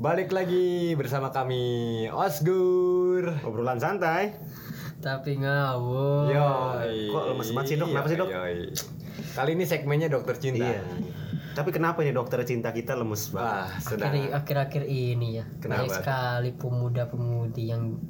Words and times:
Balik 0.00 0.32
lagi 0.32 0.96
bersama 0.96 1.28
kami 1.28 1.60
Osgur. 2.08 3.36
Obrolan 3.44 3.76
santai. 3.76 4.32
Tapi 4.96 5.36
ngawur. 5.36 6.32
Yoi. 6.32 7.08
Kok 7.08 7.24
lemes 7.30 7.48
banget 7.52 7.66
sih, 7.66 7.76
Dok? 7.76 7.88
Kenapa 7.90 8.08
sih, 8.08 8.16
Dok? 8.16 8.28
Yoi. 8.28 8.56
Kali 9.30 9.50
ini 9.52 9.64
segmennya 9.64 10.08
dokter 10.08 10.36
cinta. 10.36 10.64
Iya. 10.66 10.80
Tapi 11.50 11.68
kenapa 11.68 12.00
nih 12.00 12.16
dokter 12.16 12.40
cinta 12.42 12.70
kita 12.70 12.96
lemes 12.96 13.28
banget? 13.28 13.44
Wah, 13.44 13.68
sedang 13.78 14.12
Akhir- 14.14 14.32
Akhir-akhir 14.34 14.82
ini 14.86 15.28
ya 15.36 15.44
Kenapa? 15.58 15.84
banyak 15.84 15.92
sekali 15.94 16.50
pemuda-pemudi 16.54 17.64
yang 17.66 18.00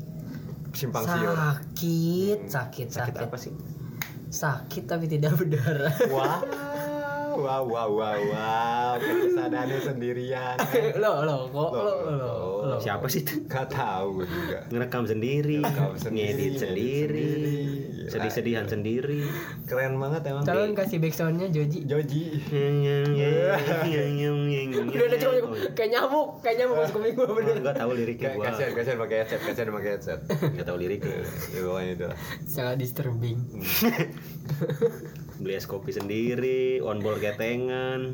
simpang 0.71 1.03
siur. 1.03 1.35
sakit, 1.35 2.39
sakit, 2.47 2.87
Sakit 2.87 3.11
sakit, 3.11 3.27
apa 3.27 3.37
sih? 3.37 3.51
sakit 4.31 4.85
tapi 4.87 5.11
tidak 5.11 5.35
berdarah. 5.35 5.91
Wow. 6.07 6.39
Wow, 7.41 7.65
wow, 7.65 7.89
wow, 7.89 8.21
wow. 8.21 8.93
Kesadarannya 9.01 9.79
sendirian. 9.81 10.57
lo, 11.03 11.25
lo, 11.25 11.37
kok 11.49 11.71
lo, 11.73 11.95
lo, 12.05 12.33
lo. 12.69 12.77
Siapa 12.77 13.09
sih 13.09 13.25
itu? 13.25 13.41
Gak 13.49 13.73
tahu 13.73 14.29
juga. 14.29 14.69
Ngerekam 14.69 15.09
sendiri, 15.09 15.65
Ngerekam 15.65 15.97
sendiri, 15.97 16.21
ngedit 16.21 16.37
ngedit 16.37 16.61
sendiri, 16.61 17.25
sendiri. 17.25 17.61
Sedih-sedihan 18.11 18.67
sendiri. 18.67 19.23
Keren 19.65 19.97
banget 19.97 20.27
emang. 20.27 20.43
Tolong 20.43 20.75
kasih 20.75 20.99
backsoundnya 20.99 21.47
Joji. 21.49 21.87
Joji. 21.87 22.23
Udah 24.91 25.05
udah 25.07 25.19
cukup. 25.19 25.51
Kayak 25.79 25.91
nyamuk, 25.95 26.29
kayak 26.43 26.57
nyamuk 26.59 26.77
masuk 26.83 26.95
kuping 26.99 27.15
gue 27.15 27.27
bener. 27.31 27.55
Enggak 27.63 27.77
tahu 27.79 27.91
liriknya 27.95 28.29
gua. 28.35 28.45
Kasihan, 28.51 28.71
kasihan 28.75 28.99
pakai 28.99 29.17
headset, 29.23 29.41
kasihan 29.41 29.71
pakai 29.71 29.91
headset. 29.95 30.19
Enggak 30.27 30.67
tahu 30.67 30.77
liriknya. 30.77 31.17
Ya 31.55 31.61
pokoknya 31.63 31.93
itu. 31.95 32.09
Sangat 32.45 32.77
disturbing. 32.77 33.39
Beli 35.41 35.57
es 35.57 35.65
kopi 35.65 35.89
sendiri, 35.89 36.85
on 36.85 37.01
board 37.01 37.25
ketengan. 37.25 38.13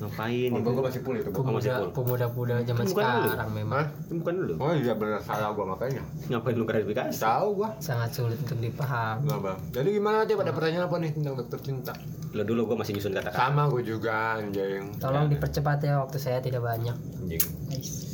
Ngapain 0.00 0.48
Mobil 0.48 0.64
itu? 0.64 0.72
gue 0.72 0.84
masih 0.88 1.00
full 1.04 1.16
itu. 1.20 1.28
Pemuda, 1.28 1.92
pemuda-pemuda 1.92 2.54
zaman 2.64 2.84
Bukan 2.88 3.04
dulu. 3.04 3.28
sekarang 3.28 3.50
memang 3.52 3.84
Itu 4.00 4.12
bukan 4.16 4.34
dulu. 4.40 4.52
Oh 4.56 4.72
iya 4.72 4.92
benar 4.96 5.20
salah 5.20 5.52
gua 5.52 5.76
makanya. 5.76 6.00
Ngapain 6.24 6.56
lu 6.56 6.64
klarifikasi? 6.64 7.20
Tahu 7.20 7.48
gua. 7.52 7.68
Sangat 7.80 8.10
sulit 8.12 8.38
untuk 8.40 8.60
dipahami. 8.60 9.24
Enggak, 9.26 9.40
Bang. 9.40 9.58
Jadi 9.72 9.88
gimana 9.90 10.16
nanti 10.22 10.32
pada 10.36 10.52
pertanyaan 10.52 10.84
apa 10.86 10.96
nih 11.00 11.10
tentang 11.16 11.34
dokter 11.36 11.58
cinta? 11.64 11.92
Lo 12.36 12.42
dulu 12.46 12.60
gua 12.70 12.76
masih 12.80 12.94
nyusun 12.94 13.12
kata-kata. 13.16 13.36
Sama 13.36 13.62
gua 13.66 13.82
juga 13.82 14.38
anjing. 14.38 15.00
Tolong 15.00 15.26
dipercepat 15.26 15.78
ya 15.82 15.98
waktu 16.04 16.18
saya 16.20 16.38
tidak 16.38 16.62
banyak. 16.62 16.94
anjing. 16.94 17.42
Guys. 17.66 18.10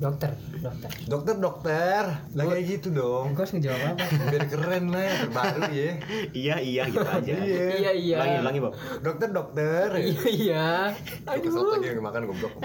Dokter, 0.00 0.32
dokter. 0.64 0.88
Dokter 1.04 1.34
dokter, 1.36 2.02
lah 2.32 2.44
kayak 2.48 2.64
gitu 2.72 2.88
dong. 2.88 3.36
Gue 3.36 3.44
harus 3.44 3.52
ngejawab 3.52 4.00
apa? 4.00 4.04
Biar 4.32 4.44
keren 4.48 4.84
lah 4.88 5.02
ya, 5.04 5.12
terbaru 5.28 5.62
ya. 5.76 5.90
Iya, 6.40 6.54
iya 6.64 6.82
gitu 6.88 7.04
aja. 7.04 7.34
Iya. 7.44 7.64
iya 7.76 7.92
iya. 7.92 8.16
Ulangi, 8.16 8.36
ulangi, 8.40 8.58
Bob. 8.64 8.72
Dokter 9.04 9.28
dokter. 9.28 9.88
Iya 10.00 10.24
iya. 10.32 10.68
Aduh. 11.28 11.44
Kesel 11.44 11.68
lagi 11.68 11.86
yang 11.92 12.00
makan 12.00 12.22
goblok. 12.32 12.52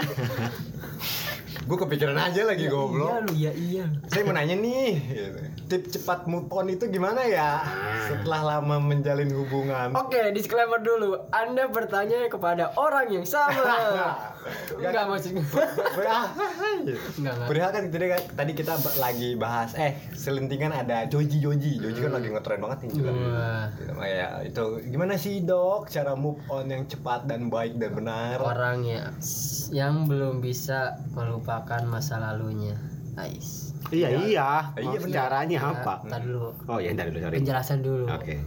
gua 1.64 1.78
kepikiran 1.80 2.14
aja 2.14 2.40
lagi 2.42 2.62
Iya 2.62 2.70
goblok. 2.70 3.10
lu, 3.22 3.32
iya 3.32 3.52
iya. 3.52 3.84
Saya 4.06 4.22
mau 4.22 4.32
nanya 4.32 4.54
nih, 4.54 4.92
gitu. 5.02 5.38
tip 5.66 5.82
cepat 5.88 6.24
move 6.24 6.46
on 6.48 6.68
itu 6.68 6.86
gimana 6.86 7.22
ya? 7.22 7.64
Setelah 8.04 8.40
lama 8.54 8.76
menjalin 8.78 9.32
hubungan. 9.32 9.94
Oke, 9.94 10.30
disclaimer 10.30 10.78
dulu. 10.78 11.16
Anda 11.28 11.66
bertanya 11.66 12.26
kepada 12.26 12.70
orang 12.74 13.08
yang 13.10 13.24
sama. 13.24 13.56
Enggak 14.78 15.04
maksudnya. 15.04 15.42
Berah- 15.92 16.30
Enggak 17.16 17.34
enggak. 17.34 17.48
Berhak 17.48 17.70
kan 17.72 17.82
tadi, 17.84 18.06
tadi 18.30 18.52
kita 18.54 18.72
lagi 18.96 19.34
bahas 19.34 19.74
eh 19.74 19.98
selentingan 20.12 20.70
ada 20.72 21.02
Joji 21.04 21.40
Joji. 21.40 21.80
Joji 21.80 21.98
kan 22.00 22.12
lagi 22.12 22.28
ngetren 22.28 22.60
banget 22.60 22.78
nih 22.80 22.90
juga. 22.92 23.10
Gitu, 23.74 23.92
ya 23.98 24.28
itu 24.42 24.64
gimana 24.86 25.14
sih 25.16 25.42
dok 25.42 25.88
cara 25.88 26.14
move 26.14 26.38
on 26.46 26.66
yang 26.66 26.86
cepat 26.86 27.26
dan 27.26 27.48
baik 27.48 27.74
dan 27.76 27.90
benar? 27.92 28.38
Orang 28.38 28.86
ya 28.86 29.10
yang 29.68 30.06
belum 30.06 30.38
bisa 30.38 30.94
melupakan 31.10 31.45
masa 31.86 32.18
lalunya. 32.18 32.74
Ais. 33.16 33.72
Iya, 33.94 34.12
iya. 34.26 34.48
Iya. 34.76 34.98
Caranya 35.08 35.58
apa? 35.62 36.04
Ntar 36.04 36.20
dulu. 36.26 36.52
Oh, 36.68 36.82
ya 36.82 36.92
dari 36.92 37.14
dulu, 37.14 37.22
sorry. 37.22 37.34
Penjelasan 37.40 37.78
dulu. 37.80 38.04
Oke. 38.10 38.42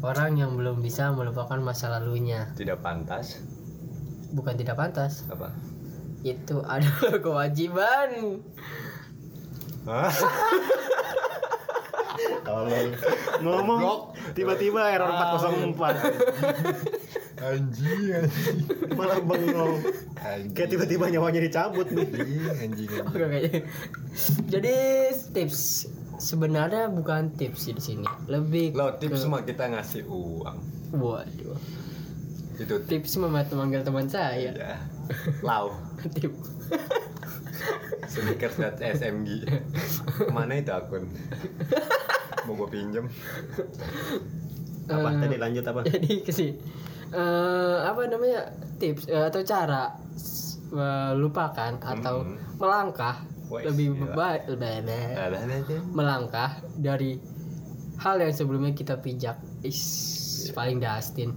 Orang 0.00 0.38
yang 0.38 0.56
belum 0.56 0.78
bisa 0.80 1.10
melupakan 1.10 1.58
masa 1.58 1.90
lalunya 1.90 2.54
Tidak 2.54 2.78
pantas 2.78 3.42
bukan 4.32 4.54
tidak 4.56 4.76
pantas. 4.76 5.24
apa? 5.32 5.52
Itu 6.24 6.60
adalah 6.66 7.16
kewajiban. 7.24 8.42
Hah? 9.88 10.12
Tolong. 12.44 12.88
Ngomong 13.40 13.80
tiba-tiba 14.34 14.90
error 14.92 15.08
404. 15.08 15.72
Anjing 17.40 18.02
anjing. 18.12 18.58
Malah 18.92 19.18
bengong. 19.20 19.78
Kayak 20.50 20.68
tiba-tiba 20.68 21.06
nyawanya 21.08 21.40
dicabut 21.40 21.86
nih. 21.86 22.04
Anjing 22.04 22.42
anjing. 22.52 22.88
anjing. 22.88 22.90
Oke, 23.04 23.22
oke. 23.22 23.40
Jadi 24.48 24.74
tips 25.30 25.86
sebenarnya 26.16 26.88
bukan 26.88 27.30
tips 27.32 27.60
sih 27.60 27.72
di 27.72 27.82
sini. 27.84 28.08
Lebih 28.26 28.72
Lo 28.72 28.90
tips 28.92 29.12
ke- 29.12 29.22
semua 29.22 29.40
kita 29.42 29.68
ngasih 29.68 30.02
uang. 30.04 30.58
Waduh. 30.92 31.58
Itu 32.58 32.74
Tips 32.82 33.14
memat 33.16 33.46
memanggil 33.48 33.82
teman 33.82 34.06
saya. 34.06 34.50
ya. 34.50 34.74
Lau. 35.40 35.70
Tip. 36.10 36.34
Sneakers.smg 38.08 39.28
Ke 40.18 40.26
mana 40.28 40.56
itu 40.56 40.70
akun? 40.70 41.06
Mau 42.44 42.56
gue 42.56 42.68
pinjem 42.72 43.04
Apa 44.86 45.08
Eh, 45.08 45.20
tadi 45.20 45.36
lanjut 45.36 45.64
apa? 45.64 45.80
Jadi 45.84 46.12
ke 46.18 46.32
sini. 46.32 46.56
Eh, 47.08 47.76
apa 47.82 48.00
namanya? 48.04 48.52
Tips 48.76 49.08
eh, 49.08 49.24
atau 49.26 49.40
cara 49.42 49.96
melupakan 50.68 51.72
atau 51.80 52.16
Hmm. 52.22 52.36
melangkah 52.60 53.24
Wah, 53.48 53.64
lebih 53.64 53.96
baik 54.12 54.44
melangkah 55.88 56.60
dari 56.76 57.16
hal 57.96 58.20
yang 58.20 58.30
sebelumnya 58.30 58.76
kita 58.76 59.00
pijak. 59.00 59.40
Is 59.64 59.80
paling 60.52 60.78
Dustin. 60.78 61.32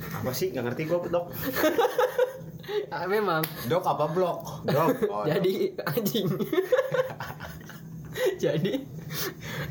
Apa 0.00 0.32
sih? 0.32 0.50
Gak 0.50 0.64
ngerti 0.64 0.88
gua, 0.88 1.04
Dok. 1.04 1.26
Ah, 2.86 3.06
memang 3.06 3.42
Dok 3.66 3.82
apa 3.82 4.06
blok? 4.10 4.62
Dok. 4.66 4.88
Oh, 5.10 5.22
jadi 5.26 5.74
anjing 5.90 6.26
jadi 8.42 8.82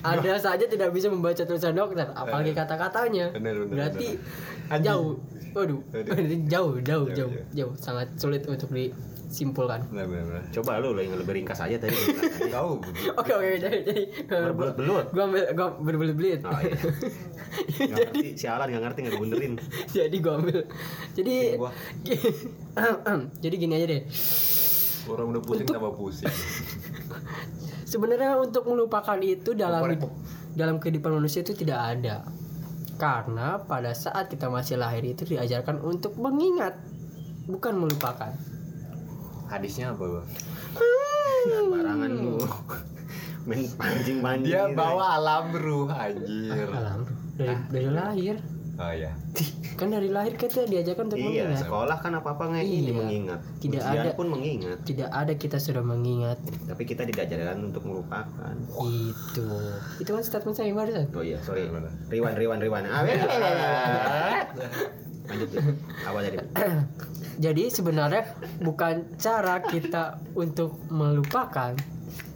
ada 0.01 0.33
saja 0.35 0.65
tidak 0.65 0.89
bisa 0.89 1.07
membaca 1.07 1.41
tulisan 1.41 1.73
dokter 1.73 2.07
apalagi 2.11 2.51
kata-katanya. 2.51 3.31
Bener, 3.31 3.55
bener, 3.57 3.71
berarti 3.71 4.07
bener. 4.69 4.81
Jauh. 4.81 5.17
Waduh. 5.49 5.81
Jauh 6.45 6.77
jauh 6.77 6.77
Jauh, 6.79 7.05
jauh 7.09 7.31
jauh. 7.51 7.73
sangat 7.75 8.13
sulit 8.15 8.45
untuk 8.45 8.69
disimpulkan. 8.69 9.81
Coba 10.51 10.77
lu 10.77 10.93
lo 10.93 11.01
yang 11.01 11.17
lebih 11.17 11.41
ringkas 11.41 11.57
aja 11.57 11.73
tadi. 11.75 11.97
Kau 12.53 12.77
oke 13.17 13.31
oke 13.33 13.47
jadi 13.57 13.81
jadi 13.81 14.03
Berbelut-belut. 14.29 15.05
gua 15.09 15.23
ambil 15.25 15.43
gua 15.51 15.67
berbelit-belit. 15.75 16.45
Oh 16.45 16.53
iya. 16.61 16.77
Gak 17.81 17.89
ngerti, 18.13 18.27
sialan 18.37 18.69
gak 18.69 18.83
ngerti 18.85 18.99
gak 19.03 19.13
dibenerin. 19.17 19.53
jadi 19.89 20.15
gua 20.21 20.33
ambil. 20.37 20.59
Jadi 21.17 21.35
jadi 23.43 23.55
gini 23.57 23.73
aja 23.73 23.85
deh. 23.89 24.01
Orang 25.09 25.33
udah 25.33 25.41
pusing 25.41 25.65
tambah 25.65 25.97
pusing. 25.97 26.29
Sebenarnya 27.89 28.37
untuk 28.37 28.69
melupakan 28.69 29.17
itu 29.17 29.57
dalam 29.57 29.81
dalam 30.53 30.77
kehidupan 30.77 31.17
manusia 31.17 31.41
itu 31.41 31.57
tidak 31.57 31.79
ada. 31.97 32.25
Karena 32.99 33.63
pada 33.63 33.95
saat 33.95 34.27
kita 34.27 34.51
masih 34.51 34.75
lahir 34.75 35.01
itu 35.07 35.23
diajarkan 35.23 35.79
untuk 35.79 36.19
mengingat, 36.19 36.75
bukan 37.47 37.79
melupakan. 37.79 38.35
Hadisnya 39.47 39.95
apa 39.95 40.03
bang? 40.03 40.27
Barangan 41.71 42.11
lu. 42.11 42.37
Main 43.47 43.65
pancing-pancing. 43.73 44.51
Dia 44.51 44.67
gitu. 44.67 44.77
bawa 44.77 45.15
alam 45.17 45.49
ruh 45.55 45.89
anjir. 45.89 46.67
Alam 46.69 47.07
dari 47.39 47.55
dari 47.71 47.89
lahir. 47.89 48.35
Oh 48.75 48.91
iya. 48.91 49.15
Kan 49.79 49.89
dari 49.89 50.11
lahir 50.11 50.35
kita 50.35 50.67
diajarkan 50.67 51.07
untuk 51.07 51.15
Iya, 51.17 51.47
mengingat. 51.47 51.63
sekolah 51.63 51.97
kan 51.97 52.11
apa-apa 52.13 52.43
nggak 52.51 52.65
ini 52.65 52.83
Iya. 52.83 52.93
mengingat. 52.93 53.39
Tidak 53.57 53.79
Ujian 53.81 54.03
ada. 54.03 54.11
pun 54.11 54.27
mengingat. 54.27 54.77
Tidak 54.83 55.07
ada 55.07 55.33
kita 55.33 55.55
sudah 55.55 55.79
mengingat 55.79 56.35
Tapi 56.67 56.83
kita 56.83 57.01
tidak 57.03 57.25
ajarkan 57.25 57.57
untuk 57.65 57.83
melupakan. 57.85 58.55
itu. 58.85 59.47
Itu 59.97 60.09
kan 60.09 60.21
statement 60.21 60.53
saya 60.53 60.69
barusan. 60.69 61.07
Oh 61.09 61.23
iya, 61.23 61.39
sorry. 61.39 61.71
Riwan, 62.09 62.35
Riwan, 62.35 62.59
Riwan. 62.59 62.83
Ah. 62.85 63.07
Lanjut. 65.25 65.49
Apa 66.03 66.17
tadi? 66.19 66.37
Jadi 67.39 67.63
sebenarnya 67.69 68.23
bukan 68.59 69.15
cara 69.15 69.63
kita 69.63 70.19
untuk 70.35 70.75
melupakan, 70.89 71.71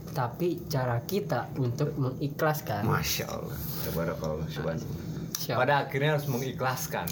tapi 0.09 0.63
cara 0.65 1.03
kita 1.03 1.51
untuk 1.57 1.91
mengikhlaskan. 1.93 2.87
Masya 2.87 3.25
Allah. 3.27 3.57
Tabarakallah. 3.83 4.47
Subhanallah. 4.47 5.11
Siap. 5.43 5.59
Pada 5.59 5.83
akhirnya 5.83 6.15
harus 6.15 6.25
mengikhlaskan. 6.25 7.05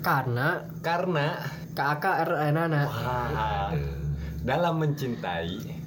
Karena 0.00 0.64
Karena 0.80 1.36
KAKR 1.70 2.50
Nana 2.50 2.82
wah, 2.82 3.70
dalam 4.42 4.80
mencintai, 4.80 5.78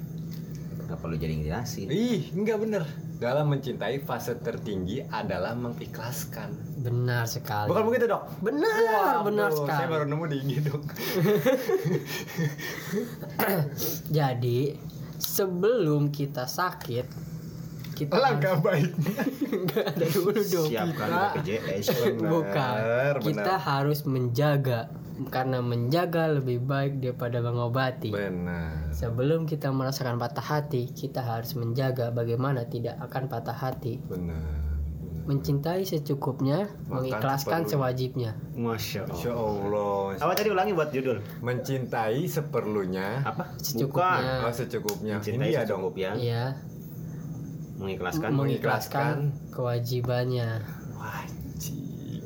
Gak 0.85 0.97
perlu 0.97 1.17
jadi 1.17 1.33
ngejelasin. 1.35 1.89
ih 1.89 2.31
enggak 2.31 2.57
bener. 2.57 2.83
Dalam 3.13 3.49
mencintai 3.49 3.99
fase 3.99 4.35
tertinggi 4.35 5.01
adalah 5.01 5.55
mengikhlaskan. 5.55 6.53
Benar 6.83 7.23
sekali. 7.23 7.67
Bukan 7.67 7.83
begitu 7.87 8.05
dok? 8.05 8.23
Benar, 8.39 9.23
benar 9.23 9.47
Waduh, 9.47 9.63
Saya 9.63 9.79
sekali. 9.79 9.89
baru 9.89 10.05
nemu 10.05 10.25
di 10.27 10.37
IG 10.37 10.51
dok. 10.61 10.83
Jadi 14.11 14.75
sebelum 15.15 16.11
kita 16.11 16.45
sakit 16.45 17.32
kita 17.93 18.13
Langkah 18.15 18.57
baiknya. 18.57 19.21
Enggak 19.53 19.85
ada 19.89 20.05
dulu 20.07 20.33
dong. 20.35 20.67
Siapkan 20.67 21.07
kita 21.07 21.27
BPJS. 21.37 21.87
bukan. 22.19 22.75
Benar, 22.75 23.15
Kita 23.19 23.41
benar. 23.53 23.59
harus 23.61 23.99
menjaga 24.03 24.79
karena 25.29 25.61
menjaga 25.61 26.27
lebih 26.27 26.59
baik 26.59 26.97
daripada 26.99 27.37
mengobati. 27.39 28.09
Benar. 28.09 28.89
Sebelum 28.89 29.45
kita 29.45 29.69
merasakan 29.69 30.17
patah 30.17 30.41
hati, 30.43 30.89
kita 30.89 31.21
harus 31.21 31.53
menjaga 31.53 32.09
bagaimana 32.09 32.65
tidak 32.65 32.97
akan 32.99 33.25
patah 33.27 33.53
hati. 33.53 34.01
Benar. 34.03 34.65
Mencintai 35.23 35.87
secukupnya, 35.87 36.67
Makan 36.83 36.99
mengikhlaskan 36.99 37.63
seperlunya. 37.63 37.71
sewajibnya. 37.71 38.31
Masya 38.53 39.01
Allah. 39.07 39.31
Allah. 39.31 40.03
Apa 40.19 40.33
tadi 40.35 40.49
ulangi 40.49 40.75
buat 40.75 40.91
judul? 40.91 41.23
Mencintai 41.39 42.27
seperlunya. 42.27 43.23
Apa? 43.23 43.55
Secukupnya. 43.55 44.43
Oh 44.43 44.51
secukupnya. 44.51 45.13
Mencintai 45.15 45.47
Ini 45.47 45.55
ya 45.55 45.63
dong. 45.63 45.79
secukupnya. 45.79 46.11
Iya, 46.17 46.43
Mengikhlaskan. 47.83 48.31
mengikhlaskan 48.31 49.15
kewajibannya. 49.51 50.63
Wajib. 50.93 51.75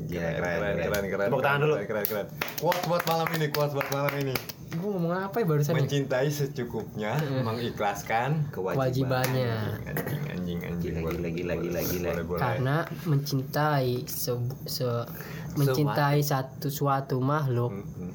Gila, 0.07 0.21
Keren, 0.21 0.39
keren, 0.39 0.59
keren, 0.61 0.77
keren. 0.77 0.87
keren, 0.87 1.05
keren. 1.09 1.27
Tepuk 1.27 1.41
tangan 1.41 1.59
dulu. 1.59 1.73
Keren, 1.75 1.87
keren, 1.87 2.05
keren. 2.05 2.27
Quotes 2.57 2.83
buat 2.85 3.03
malam 3.03 3.27
ini, 3.33 3.45
quotes 3.49 3.73
buat 3.73 3.89
malam 3.89 4.13
ini. 4.15 4.35
Gue 4.69 4.89
ngomong 4.89 5.13
apa 5.17 5.35
ya 5.37 5.45
barusan? 5.45 5.71
ya? 5.71 5.79
Mencintai 5.79 6.27
secukupnya, 6.27 7.11
mengikhlaskan 7.41 8.51
Kewajibannya. 8.51 9.51
Anjing, 9.83 10.23
anjing, 10.29 10.59
anjing. 10.61 10.93
Gila, 10.93 11.07
Boleh, 11.07 11.31
gila, 11.33 11.53
gila. 11.55 12.11
Karena 12.37 12.77
mencintai 13.03 14.05
se- 14.05 14.37
se- 14.65 15.07
mencintai 15.55 16.19
satu 16.21 16.67
suatu 16.67 17.17
makhluk 17.17 17.73
Hmm, 17.73 17.83
hmm. 17.83 18.11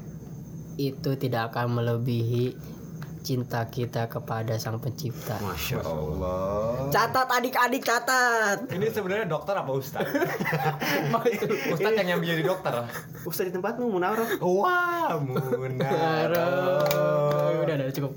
itu 0.79 1.11
tidak 1.17 1.51
akan 1.51 1.77
melebihi 1.77 2.55
cinta 3.23 3.63
kita 3.71 4.11
kepada 4.11 4.59
sang 4.59 4.83
pencipta. 4.83 5.39
Masya 5.39 5.79
Ya 5.79 5.87
Allah. 5.87 6.91
Catat 6.91 7.29
adik-adik 7.31 7.83
catat. 7.87 8.67
Ini 8.69 8.91
sebenarnya 8.91 9.31
dokter 9.31 9.55
apa 9.55 9.71
ustad? 9.71 10.03
ustad 11.73 11.93
yang 11.97 12.19
nyambi 12.19 12.27
jadi 12.35 12.43
dokter. 12.43 12.85
Ustaz 13.23 13.47
di 13.49 13.55
tempatmu 13.55 13.89
Munawar. 13.89 14.27
Wah, 14.43 15.17
Munaro. 15.23 16.51
Udah, 17.63 17.75
udah 17.79 17.95
cukup. 17.95 18.13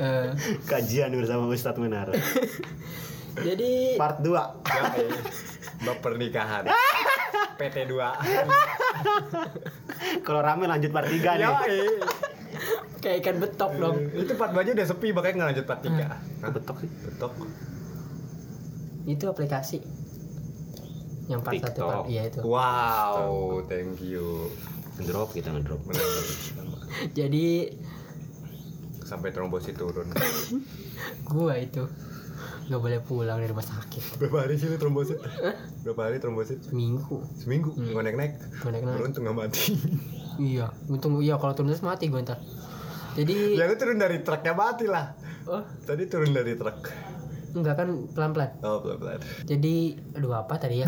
Eh, 0.00 0.28
Kajian 0.68 1.16
bersama 1.16 1.48
Ustaz 1.48 1.80
Munawar. 1.80 2.12
jadi 3.48 3.96
Part 3.96 4.20
2. 4.20 4.28
Yoi. 4.28 5.08
Bab 5.80 5.98
pernikahan. 6.04 6.68
PT 7.60 7.88
2. 7.88 8.00
Kalau 10.24 10.40
rame 10.40 10.64
lanjut 10.64 10.92
part 10.92 11.08
3 11.08 11.40
nih. 11.40 11.48
Kayak 13.00 13.16
ikan 13.24 13.36
betok 13.40 13.72
dong. 13.80 13.96
Itu 14.12 14.32
part 14.36 14.52
baju 14.52 14.68
udah 14.76 14.86
sepi 14.86 15.08
makanya 15.16 15.34
nggak 15.40 15.48
lanjut 15.56 15.64
part 15.66 15.80
3. 15.80 16.44
Kok 16.44 16.52
betok 16.52 16.76
sih? 16.84 16.90
Betok. 17.08 17.32
Itu 19.08 19.24
aplikasi. 19.32 19.78
Yang 21.32 21.40
part 21.40 21.60
satu 21.64 21.80
part 21.88 22.04
iya 22.12 22.22
itu. 22.28 22.40
Wow, 22.44 23.64
thank 23.66 24.04
you. 24.04 24.52
Ngedrop 25.00 25.32
kita 25.32 25.48
ngedrop. 25.48 25.80
Jadi 27.18 27.72
Sampai 29.00 29.34
trombosit 29.34 29.74
turun. 29.74 30.12
gua 31.32 31.56
itu 31.56 31.82
nggak 32.70 32.78
boleh 32.78 33.00
pulang 33.02 33.42
dari 33.42 33.50
rumah 33.50 33.66
sakit 33.66 34.22
Berapa 34.22 34.46
hari 34.46 34.54
sih 34.54 34.70
lu 34.70 34.78
trombosit? 34.78 35.18
Berapa 35.82 36.06
hari 36.06 36.22
trombosit? 36.22 36.62
seminggu 36.62 37.18
Seminggu. 37.34 37.74
Nggak 37.74 38.04
naik-naik. 38.06 38.32
Naik-naik. 38.62 38.94
Beruntung 38.94 39.22
nggak 39.26 39.34
mati. 39.34 39.74
iya 40.38 40.70
untung 40.86 41.18
iya 41.18 41.34
kalau 41.36 41.52
turun 41.52 41.68
terus 41.74 41.82
mati 41.82 42.06
gue 42.06 42.22
ntar 42.22 42.38
jadi 43.12 43.36
ya 43.54 43.64
lu 43.64 43.74
turun 43.74 43.96
dari 43.96 44.20
truknya 44.20 44.52
mati 44.52 44.86
lah. 44.86 45.14
oh 45.44 45.62
Tadi 45.80 46.04
turun 46.04 46.30
dari 46.30 46.54
truk. 46.54 46.78
enggak 47.50 47.74
kan 47.76 47.88
pelan 48.08 48.30
pelan 48.30 48.50
Oh, 48.60 48.78
pelan-pelan. 48.78 49.18
jadi 49.42 49.74
aduh 50.12 50.34
apa 50.36 50.54
tadi 50.56 50.80
ya 50.80 50.86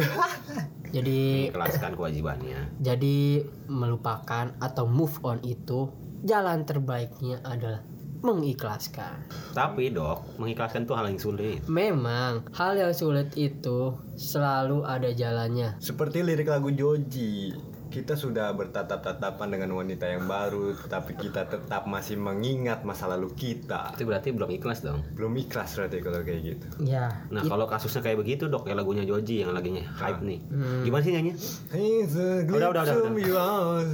jadi 0.94 1.48
Mengikhlaskan 1.48 1.92
kewajibannya. 1.92 2.58
jadi 2.78 3.18
melupakan 3.66 4.54
atau 4.56 4.84
move 4.84 5.18
on 5.22 5.42
itu 5.42 5.90
jalan 6.22 6.62
terbaiknya 6.62 7.42
adalah 7.42 7.82
mengikhlaskan 8.22 9.26
Tapi 9.50 9.90
dok, 9.90 10.38
mengikhlaskan 10.38 10.82
itu 10.82 10.92
hal 10.92 11.06
yang 11.06 11.18
sulit. 11.18 11.58
memang 11.66 12.46
hal 12.52 12.74
yang 12.74 12.92
sulit 12.92 13.34
itu 13.34 13.92
selalu 14.14 14.82
ada 14.82 15.10
jalannya 15.10 15.74
Seperti 15.76 16.22
lirik 16.22 16.46
lagu 16.46 16.70
Joji, 16.70 17.50
kita 17.92 18.16
sudah 18.16 18.50
bertatap-tatapan 18.50 19.52
dengan 19.52 19.76
wanita 19.76 20.08
yang 20.08 20.24
baru, 20.24 20.72
tapi 20.88 21.12
kita 21.12 21.44
tetap 21.44 21.84
masih 21.84 22.16
mengingat 22.16 22.80
masa 22.82 23.04
lalu 23.06 23.28
kita. 23.36 23.92
Itu 23.92 24.08
berarti 24.08 24.32
belum 24.32 24.48
ikhlas 24.50 24.80
dong. 24.80 25.04
Belum 25.12 25.36
ikhlas 25.36 25.76
berarti 25.76 26.00
kalau 26.00 26.24
kayak 26.24 26.40
gitu. 26.42 26.66
ya 26.82 27.12
Nah 27.28 27.44
kalau 27.44 27.68
kasusnya 27.68 28.00
kayak 28.00 28.18
begitu 28.18 28.48
dok, 28.48 28.64
kayak 28.64 28.80
lagunya 28.80 29.04
Joji 29.04 29.44
yang 29.44 29.52
laginya 29.52 29.84
hype 30.00 30.24
nih. 30.24 30.40
Gimana 30.82 31.02
sih 31.04 31.12
nyanyi? 31.12 31.32
It's 31.70 32.16
a 32.16 32.48
Udah, 32.48 32.72
udah, 32.72 32.82
udah, 32.82 32.94
glimpse 33.04 33.28
udah. 33.28 33.84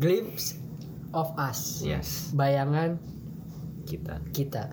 glimpse 0.00 0.46
of 1.12 1.28
us 1.36 1.80
Yes, 1.80 2.32
bayangan 2.32 2.96
kita 3.84 4.20
kita 4.30 4.72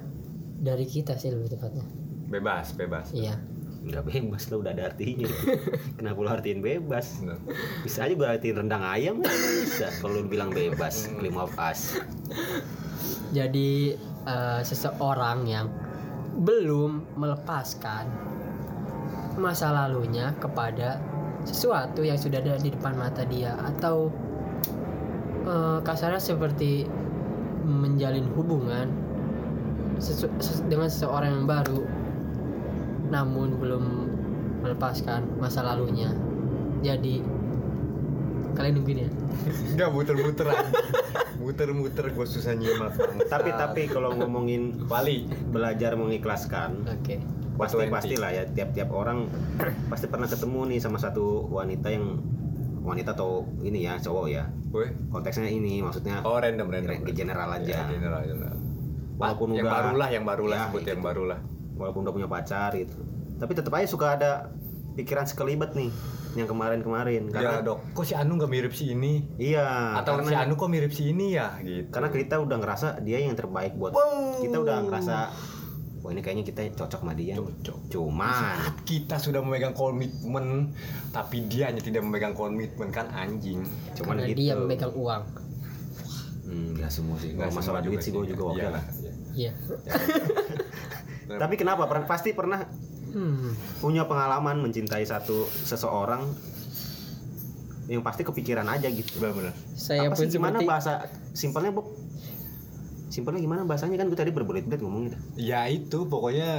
dari 0.58 0.84
kita 0.84 1.16
sih 1.16 1.32
lebih 1.32 1.52
tepatnya 1.52 1.84
Bebas, 2.26 2.74
bebas. 2.74 3.12
iya 3.12 3.38
nggak 3.86 4.04
bebas 4.04 4.50
lo 4.50 4.66
udah 4.66 4.74
ada 4.74 4.90
artinya. 4.90 5.30
Kenapa 5.98 6.18
lo 6.18 6.30
artiin 6.34 6.60
bebas? 6.60 7.22
Bisa 7.86 8.10
aja 8.10 8.14
gue 8.18 8.26
artiin 8.26 8.58
rendang 8.58 8.82
ayam 8.82 9.22
kan 9.22 9.38
bisa. 9.62 9.94
Kalau 10.02 10.26
lu 10.26 10.28
bilang 10.28 10.50
bebas, 10.50 11.10
claim 11.16 11.38
of 11.38 11.54
us. 11.62 12.02
jadi 13.32 13.94
eh, 14.26 14.62
seseorang 14.64 15.46
yang 15.46 15.68
belum 16.36 17.16
melepaskan 17.16 18.08
masa 19.36 19.72
lalunya 19.72 20.32
kepada 20.40 21.00
sesuatu 21.44 22.02
yang 22.02 22.16
sudah 22.18 22.40
ada 22.40 22.56
di 22.58 22.72
depan 22.72 22.96
mata 22.96 23.22
dia 23.28 23.54
atau 23.60 24.10
eh, 25.46 25.80
kasarnya 25.84 26.20
seperti 26.20 26.88
menjalin 27.66 28.30
hubungan 28.34 28.88
sesu- 30.00 30.32
ses- 30.40 30.64
dengan 30.66 30.88
seseorang 30.90 31.44
yang 31.44 31.48
baru 31.50 31.82
namun 33.08 33.56
belum 33.56 33.84
melepaskan 34.60 35.38
masa 35.38 35.62
lalunya 35.62 36.10
jadi 36.80 37.22
kalian 38.54 38.74
nungguin 38.76 39.00
ya 39.00 39.10
Enggak 39.68 39.90
muter-muteran. 39.92 40.64
Muter-muter 41.36 42.08
gue 42.08 42.24
susah 42.26 42.56
nyimak. 42.56 42.96
Tapi 43.28 43.52
tapi 43.52 43.82
kalau 43.86 44.16
ngomongin 44.16 44.80
Bali. 44.82 45.28
belajar 45.52 45.94
mengikhlaskan, 45.94 46.88
oke 46.88 47.16
pasti 47.56 47.76
420. 47.78 47.92
pastilah 47.92 48.32
ya 48.32 48.44
tiap-tiap 48.46 48.90
orang 48.90 49.28
pasti 49.92 50.08
pernah 50.08 50.26
ketemu 50.26 50.60
nih 50.68 50.80
sama 50.80 50.96
satu 50.98 51.24
wanita 51.50 51.88
yang 51.88 52.20
wanita 52.82 53.12
atau 53.12 53.44
ini 53.60 53.84
ya 53.84 53.96
cowok 53.96 54.26
ya 54.28 54.44
Woi. 54.70 54.92
konteksnya 55.08 55.48
ini 55.48 55.80
maksudnya 55.80 56.20
Oh 56.22 56.36
random 56.36 56.68
random. 56.68 57.00
Ke 57.02 57.12
general 57.12 57.48
aja. 57.50 57.76
Ya, 57.76 57.84
general, 57.88 58.22
general. 58.24 58.56
Walaupun 59.16 59.48
yang 59.54 59.64
udah- 59.64 59.74
barulah, 59.74 60.10
yang 60.10 60.24
barulah 60.24 60.58
Ya, 60.58 60.64
sebut 60.68 60.84
yang 60.84 61.00
gitu. 61.00 61.08
barulah. 61.08 61.40
Walaupun 61.76 62.02
udah 62.02 62.14
punya 62.14 62.28
pacar 62.28 62.74
gitu 62.74 62.96
tapi 63.36 63.52
tetap 63.52 63.72
aja 63.72 63.86
suka 63.86 64.16
ada 64.16 64.32
pikiran 64.96 65.24
sekelibat 65.24 65.76
nih 65.76 65.92
yang 66.36 66.48
kemarin-kemarin 66.48 67.28
Ya 67.28 67.34
karena 67.34 67.60
dok, 67.62 67.80
kok 67.92 68.04
si 68.04 68.12
Anu 68.12 68.36
nggak 68.36 68.48
mirip 68.48 68.72
si 68.72 68.92
ini? 68.92 69.24
iya 69.36 69.96
Atau 69.96 70.20
si 70.20 70.28
karena 70.28 70.44
Anu 70.44 70.56
kok 70.56 70.68
mirip 70.68 70.92
si 70.92 71.08
ini 71.10 71.32
ya? 71.32 71.56
Gitu. 71.60 71.88
karena 71.88 72.12
kita 72.12 72.36
udah 72.38 72.58
ngerasa 72.58 72.88
dia 73.00 73.20
yang 73.20 73.36
terbaik 73.36 73.72
buat 73.74 73.92
Wow. 73.92 74.44
kita 74.44 74.58
udah 74.58 74.78
ngerasa 74.84 75.16
wah 76.00 76.12
ini 76.12 76.20
kayaknya 76.20 76.44
kita 76.44 76.62
cocok 76.76 77.00
sama 77.02 77.14
dia 77.14 77.36
Cocok. 77.36 77.78
cuman 77.90 78.56
kita 78.84 79.16
sudah 79.16 79.40
memegang 79.40 79.74
komitmen, 79.74 80.76
tapi 81.10 81.44
dia 81.46 81.72
hanya 81.72 81.80
tidak 81.80 82.04
memegang 82.04 82.32
komitmen 82.32 82.88
kan 82.90 83.08
anjing. 83.10 83.64
cuman 83.96 84.20
karena 84.20 84.28
gitu 84.30 84.38
dia 84.38 84.54
memegang 84.54 84.92
uang 84.94 85.24
hmm, 86.46 86.68
nggak 86.78 86.92
semua 86.94 87.16
sih 87.18 87.32
kalau 87.34 87.50
masalah 87.50 87.80
semua 87.80 87.88
duit 87.90 88.00
sih 88.00 88.12
gue 88.12 88.26
juga 88.30 88.44
oke 88.46 88.60
Iyalah, 88.60 88.74
lah 88.76 88.84
iya. 89.34 89.52
Tapi 91.28 91.56
kenapa 91.56 91.86
Pernah- 91.86 92.06
pasti 92.06 92.30
pernah 92.32 92.62
hmm. 93.12 93.80
punya 93.80 94.06
pengalaman 94.06 94.62
mencintai 94.62 95.04
satu 95.04 95.46
seseorang 95.46 96.30
yang 97.86 98.02
pasti 98.02 98.26
kepikiran 98.26 98.66
aja 98.66 98.90
gitu 98.90 99.22
Benar-benar. 99.22 99.54
saya 99.78 100.10
apa 100.10 100.18
pun 100.18 100.26
sih 100.26 100.34
gimana 100.34 100.58
seperti 100.58 100.70
bahasa 100.70 100.92
simpelnya 101.32 101.70
Bob 101.70 101.86
simpelnya 103.06 103.40
gimana 103.40 103.62
bahasanya 103.64 103.96
kan 103.96 104.12
gue 104.12 104.18
tadi 104.18 104.34
berbelit-belit 104.34 104.82
ngomongnya 104.82 105.16
Ya 105.38 105.70
itu 105.70 106.04
pokoknya 106.04 106.52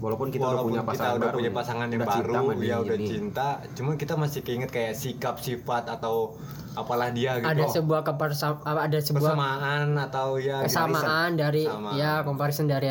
walaupun 0.00 0.32
kita 0.32 0.42
udah 0.42 0.50
walaupun 0.58 0.70
punya 0.72 0.82
kita 0.82 0.90
pasangan 0.90 1.12
udah 1.12 1.22
baru 1.22 1.36
punya 1.36 1.52
pasangan 1.52 1.86
yang 1.86 2.00
udah 2.00 2.10
cinta 2.10 2.38
baru, 2.40 2.58
dia 2.58 2.66
ya 2.66 2.76
udah 2.80 2.96
ini. 2.96 3.06
cinta, 3.06 3.48
cuman 3.76 3.94
kita 3.94 4.14
masih 4.16 4.40
keinget 4.42 4.70
kayak 4.72 4.92
sikap 4.96 5.36
sifat 5.38 5.84
atau 5.86 6.34
apalah 6.72 7.12
dia 7.12 7.38
gitu. 7.38 7.46
ada 7.46 7.64
sebuah 7.68 8.00
kepersam 8.02 8.52
ada 8.64 8.98
sebuah 8.98 9.20
persamaan 9.30 9.86
atau 10.00 10.40
ya 10.40 10.64
kesamaan 10.64 11.36
dari 11.36 11.68
Sama. 11.68 11.94
ya 11.94 12.24
comparison 12.24 12.66
dari 12.66 12.88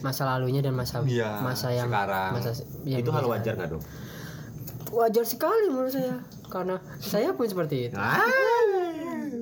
masa 0.00 0.22
lalunya 0.24 0.60
dan 0.60 0.72
masa 0.72 1.00
Iya, 1.00 1.40
masa 1.40 1.68
yang 1.70 1.88
sekarang. 1.88 2.30
masa 2.32 2.50
yang 2.82 3.00
itu 3.00 3.10
hal 3.10 3.24
wajar 3.24 3.52
nggak 3.54 3.70
dong 3.70 3.82
wajar 4.88 5.20
sekali 5.22 5.68
menurut 5.68 5.90
saya 5.90 6.16
karena 6.46 6.76
saya 6.96 7.30
pun 7.30 7.44
seperti 7.44 7.76
itu 7.86 7.94
Ah, 7.94 8.24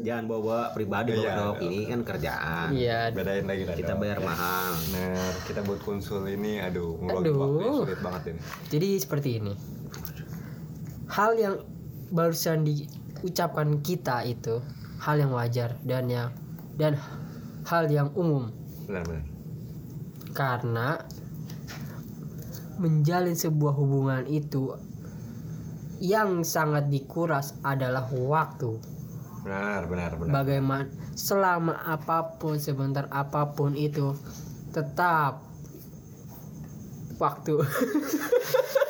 jangan 0.02 0.26
bawa 0.26 0.70
pribadi 0.72 1.14
dok. 1.14 1.22
iya. 1.22 1.34
Ini 1.60 1.78
kan 1.86 2.00
kerjaan. 2.02 2.66
iya 2.72 2.98
bedain 3.10 3.44
lagi 3.44 3.62
lah 3.62 3.74
Kita 3.74 3.92
dong. 3.92 4.00
bayar 4.00 4.18
mahal. 4.20 4.74
Bener, 4.88 5.14
kita 5.44 5.60
buat 5.62 5.80
konsul 5.80 6.26
ini 6.28 6.58
aduh 6.58 6.98
ngeluangin 6.98 7.22
Aduh. 7.24 7.38
waktu 7.38 7.68
sulit 7.80 8.00
banget 8.00 8.22
ini 8.28 8.40
jadi 8.68 8.88
seperti 8.98 9.30
ini 9.36 9.52
hal 11.08 11.30
yang 11.34 11.54
barusan 12.08 12.62
diucapkan 12.62 13.78
kita 13.80 14.22
itu 14.24 14.58
hal 14.98 15.16
yang 15.16 15.30
wajar 15.30 15.78
dan 15.82 16.06
yang 16.06 16.28
dan 16.74 16.98
hal 17.64 17.86
yang 17.86 18.10
umum 18.12 18.50
benar-benar 18.84 19.22
karena 20.36 21.00
menjalin 22.76 23.32
sebuah 23.32 23.72
hubungan 23.72 24.28
itu 24.28 24.76
yang 25.96 26.44
sangat 26.44 26.92
dikuras 26.92 27.56
adalah 27.64 28.04
waktu. 28.12 28.76
benar 29.40 29.88
benar 29.88 30.10
benar 30.20 30.32
Bagaimana 30.42 30.90
selama 31.16 31.80
apa 31.88 32.36
pun 32.36 32.60
sebentar 32.60 33.08
apa 33.08 33.56
pun 33.56 33.72
itu 33.72 34.12
tetap 34.76 35.40
waktu. 37.16 37.56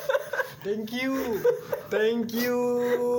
thank 0.59 0.89
you 0.91 1.39
thank 1.87 2.27
you 2.31 2.57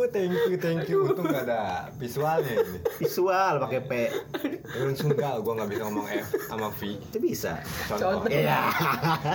thank 0.08 0.32
you 0.44 0.56
thank 0.56 0.84
you 0.84 0.98
untung 1.04 1.26
gak 1.26 1.44
ada 1.44 1.62
visualnya 1.94 2.60
ini 2.60 2.78
Visual 2.98 3.54
pakai 3.58 3.80
P. 3.80 3.92
langsung 4.74 5.10
enggak 5.10 5.38
gue 5.38 5.52
nggak 5.52 5.68
bisa 5.68 5.82
ngomong 5.84 6.06
F 6.08 6.26
sama 6.44 6.68
V 6.70 6.80
Itu 6.98 7.18
bisa. 7.18 7.52
contoh 7.86 8.20
Contoh. 8.20 8.28
iya 8.28 8.68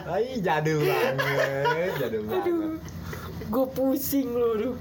Ay, 0.05 0.37
jadul 0.37 0.83
banget 0.83 1.15
jadul 1.97 2.21
banget 2.23 2.81
Gue 3.43 3.65
pusing 3.67 4.29
loh, 4.29 4.55
aduh. 4.55 4.75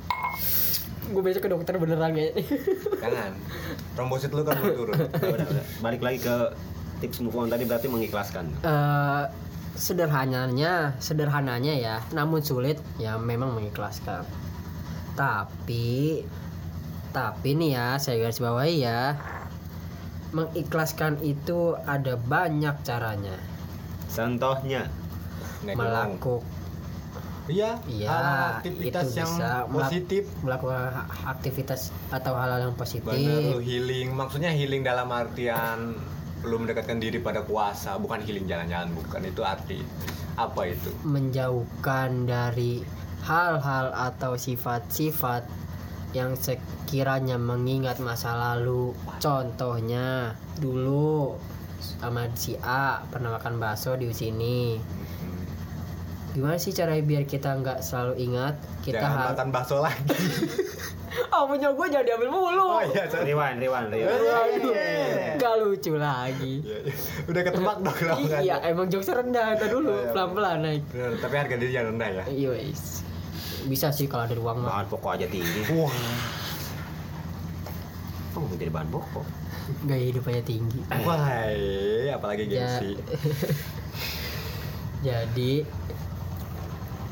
Gue 1.05 1.21
besok 1.21 1.45
ke 1.45 1.51
dokter 1.51 1.75
beneran 1.77 2.15
ya. 2.15 2.31
jangan 2.97 3.33
trombosit 3.93 4.31
lu 4.31 4.43
kan 4.43 4.55
mau 4.57 4.71
turun 4.71 4.97
Udah, 4.97 5.29
udah. 5.45 5.65
Balik 5.79 6.01
lagi 6.01 6.19
ke 6.21 6.37
tips 7.01 7.19
move 7.21 7.35
on 7.35 7.49
tadi 7.49 7.65
berarti 7.65 7.87
mengikhlaskan. 7.87 8.47
Eh, 8.63 9.23
sederhananya, 9.77 10.97
sederhananya 11.01 11.75
ya, 11.75 11.97
namun 12.13 12.45
sulit 12.45 12.79
ya 13.01 13.17
memang 13.17 13.57
mengikhlaskan. 13.57 14.25
Tapi 15.17 16.25
tapi 17.13 17.49
nih 17.53 17.77
ya, 17.77 17.89
saya 18.01 18.25
garis 18.25 18.41
bawahi 18.41 18.85
ya. 18.85 19.21
Mengikhlaskan 20.33 21.21
itu 21.21 21.77
ada 21.85 22.17
banyak 22.17 22.73
caranya. 22.85 23.37
Contohnya. 24.09 24.89
Melakukan 25.63 26.41
iya 27.51 27.75
Iya, 27.91 28.07
hal 28.07 28.25
aktivitas 28.63 29.13
itu 29.13 29.19
yang 29.19 29.33
bisa. 29.35 29.51
Positif 29.67 30.23
melakukan 30.47 30.95
aktivitas 31.27 31.91
atau 32.15 32.39
hal-hal 32.39 32.71
yang 32.71 32.77
positif. 32.79 33.11
Bener, 33.11 33.59
lu 33.59 33.59
healing. 33.59 34.15
Maksudnya 34.15 34.55
healing 34.55 34.87
dalam 34.87 35.11
artian 35.11 35.99
lu 36.43 36.59
mendekatkan 36.59 36.99
diri 36.99 37.23
pada 37.23 37.47
kuasa, 37.47 37.97
bukan 37.99 38.23
healing 38.23 38.47
jalan-jalan, 38.51 38.91
bukan 38.95 39.23
itu 39.27 39.43
arti 39.47 39.79
apa 40.33 40.73
itu? 40.73 40.91
menjauhkan 41.05 42.25
dari 42.25 42.81
hal-hal 43.23 43.93
atau 43.93 44.35
sifat-sifat 44.35 45.47
yang 46.13 46.37
sekiranya 46.37 47.41
mengingat 47.41 48.03
masa 48.03 48.37
lalu. 48.37 48.93
Contohnya 49.23 50.37
dulu 50.61 51.37
sama 51.81 52.29
si 52.35 52.59
A 52.61 53.01
pernah 53.09 53.39
makan 53.39 53.63
bakso 53.63 53.97
di 53.97 54.11
sini. 54.13 54.77
Gimana 56.33 56.57
sih 56.57 56.73
cara 56.73 56.97
biar 56.97 57.29
kita 57.29 57.53
nggak 57.55 57.85
selalu 57.85 58.15
ingat? 58.25 58.55
Kita 58.81 59.05
Jangan 59.05 59.37
makan 59.37 59.49
bakso 59.53 59.77
lagi. 59.81 60.17
Oh, 61.29 61.45
punya 61.45 61.69
gue 61.69 61.87
jangan 61.93 62.09
diambil 62.09 62.29
mulu. 62.33 62.65
Oh 62.73 62.81
iya, 62.81 63.05
sorry. 63.05 63.37
rewind, 63.37 63.61
rewind, 63.61 63.93
rewind. 63.93 64.17
Waduh, 64.17 64.73
Iya. 64.73 65.37
nggak 65.37 65.55
lucu 65.61 65.93
lagi. 66.01 66.65
Iya, 66.65 66.79
iya. 66.89 66.95
Udah 67.29 67.43
ketebak 67.45 67.77
dong. 67.85 68.01
Iya, 68.49 68.57
emang 68.65 68.89
jokesnya 68.89 69.21
rendah 69.21 69.47
itu 69.53 69.67
dulu, 69.69 69.93
Oh, 69.93 69.97
iya. 70.01 70.09
pelan-pelan 70.13 70.57
naik. 70.65 70.83
Bener, 70.89 71.13
tapi 71.21 71.35
harga 71.37 71.55
diri 71.61 71.69
jangan 71.69 71.89
rendah 71.93 72.09
ya. 72.09 72.25
Iya. 72.33 72.51
Bisa 73.69 73.93
sih 73.93 74.09
kalau 74.09 74.25
ada 74.25 74.37
uang 74.41 74.57
mah. 74.65 74.69
Bahan 74.73 74.87
pokok 74.89 75.11
aja 75.21 75.27
tinggi. 75.29 75.61
Wah. 75.77 75.93
Oh, 78.33 78.49
jadi 78.57 78.73
bahan 78.73 78.89
pokok. 78.89 79.25
Gaya 79.85 80.05
hidupannya 80.09 80.43
tinggi. 80.49 80.81
Wah, 81.05 81.29
apalagi 82.09 82.49
Ya. 82.49 82.81
gengsi. 82.81 82.97
jadi 85.07 85.53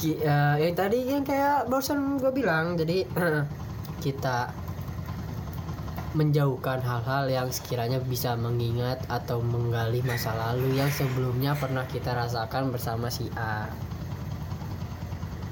ki- 0.01 0.21
eh, 0.25 0.57
yang 0.65 0.73
tadi 0.73 1.05
yang 1.05 1.21
kayak 1.21 1.69
barusan 1.69 2.17
gue 2.17 2.33
bilang 2.33 2.81
jadi 2.81 3.05
kita 4.05 4.49
menjauhkan 6.11 6.83
hal-hal 6.83 7.31
yang 7.31 7.49
sekiranya 7.55 8.03
bisa 8.03 8.35
mengingat 8.35 8.99
atau 9.07 9.39
menggali 9.39 10.03
masa 10.03 10.35
lalu 10.35 10.75
yang 10.75 10.91
sebelumnya 10.91 11.55
pernah 11.55 11.87
kita 11.87 12.11
rasakan 12.11 12.75
bersama 12.75 13.07
si 13.07 13.31
A. 13.39 13.71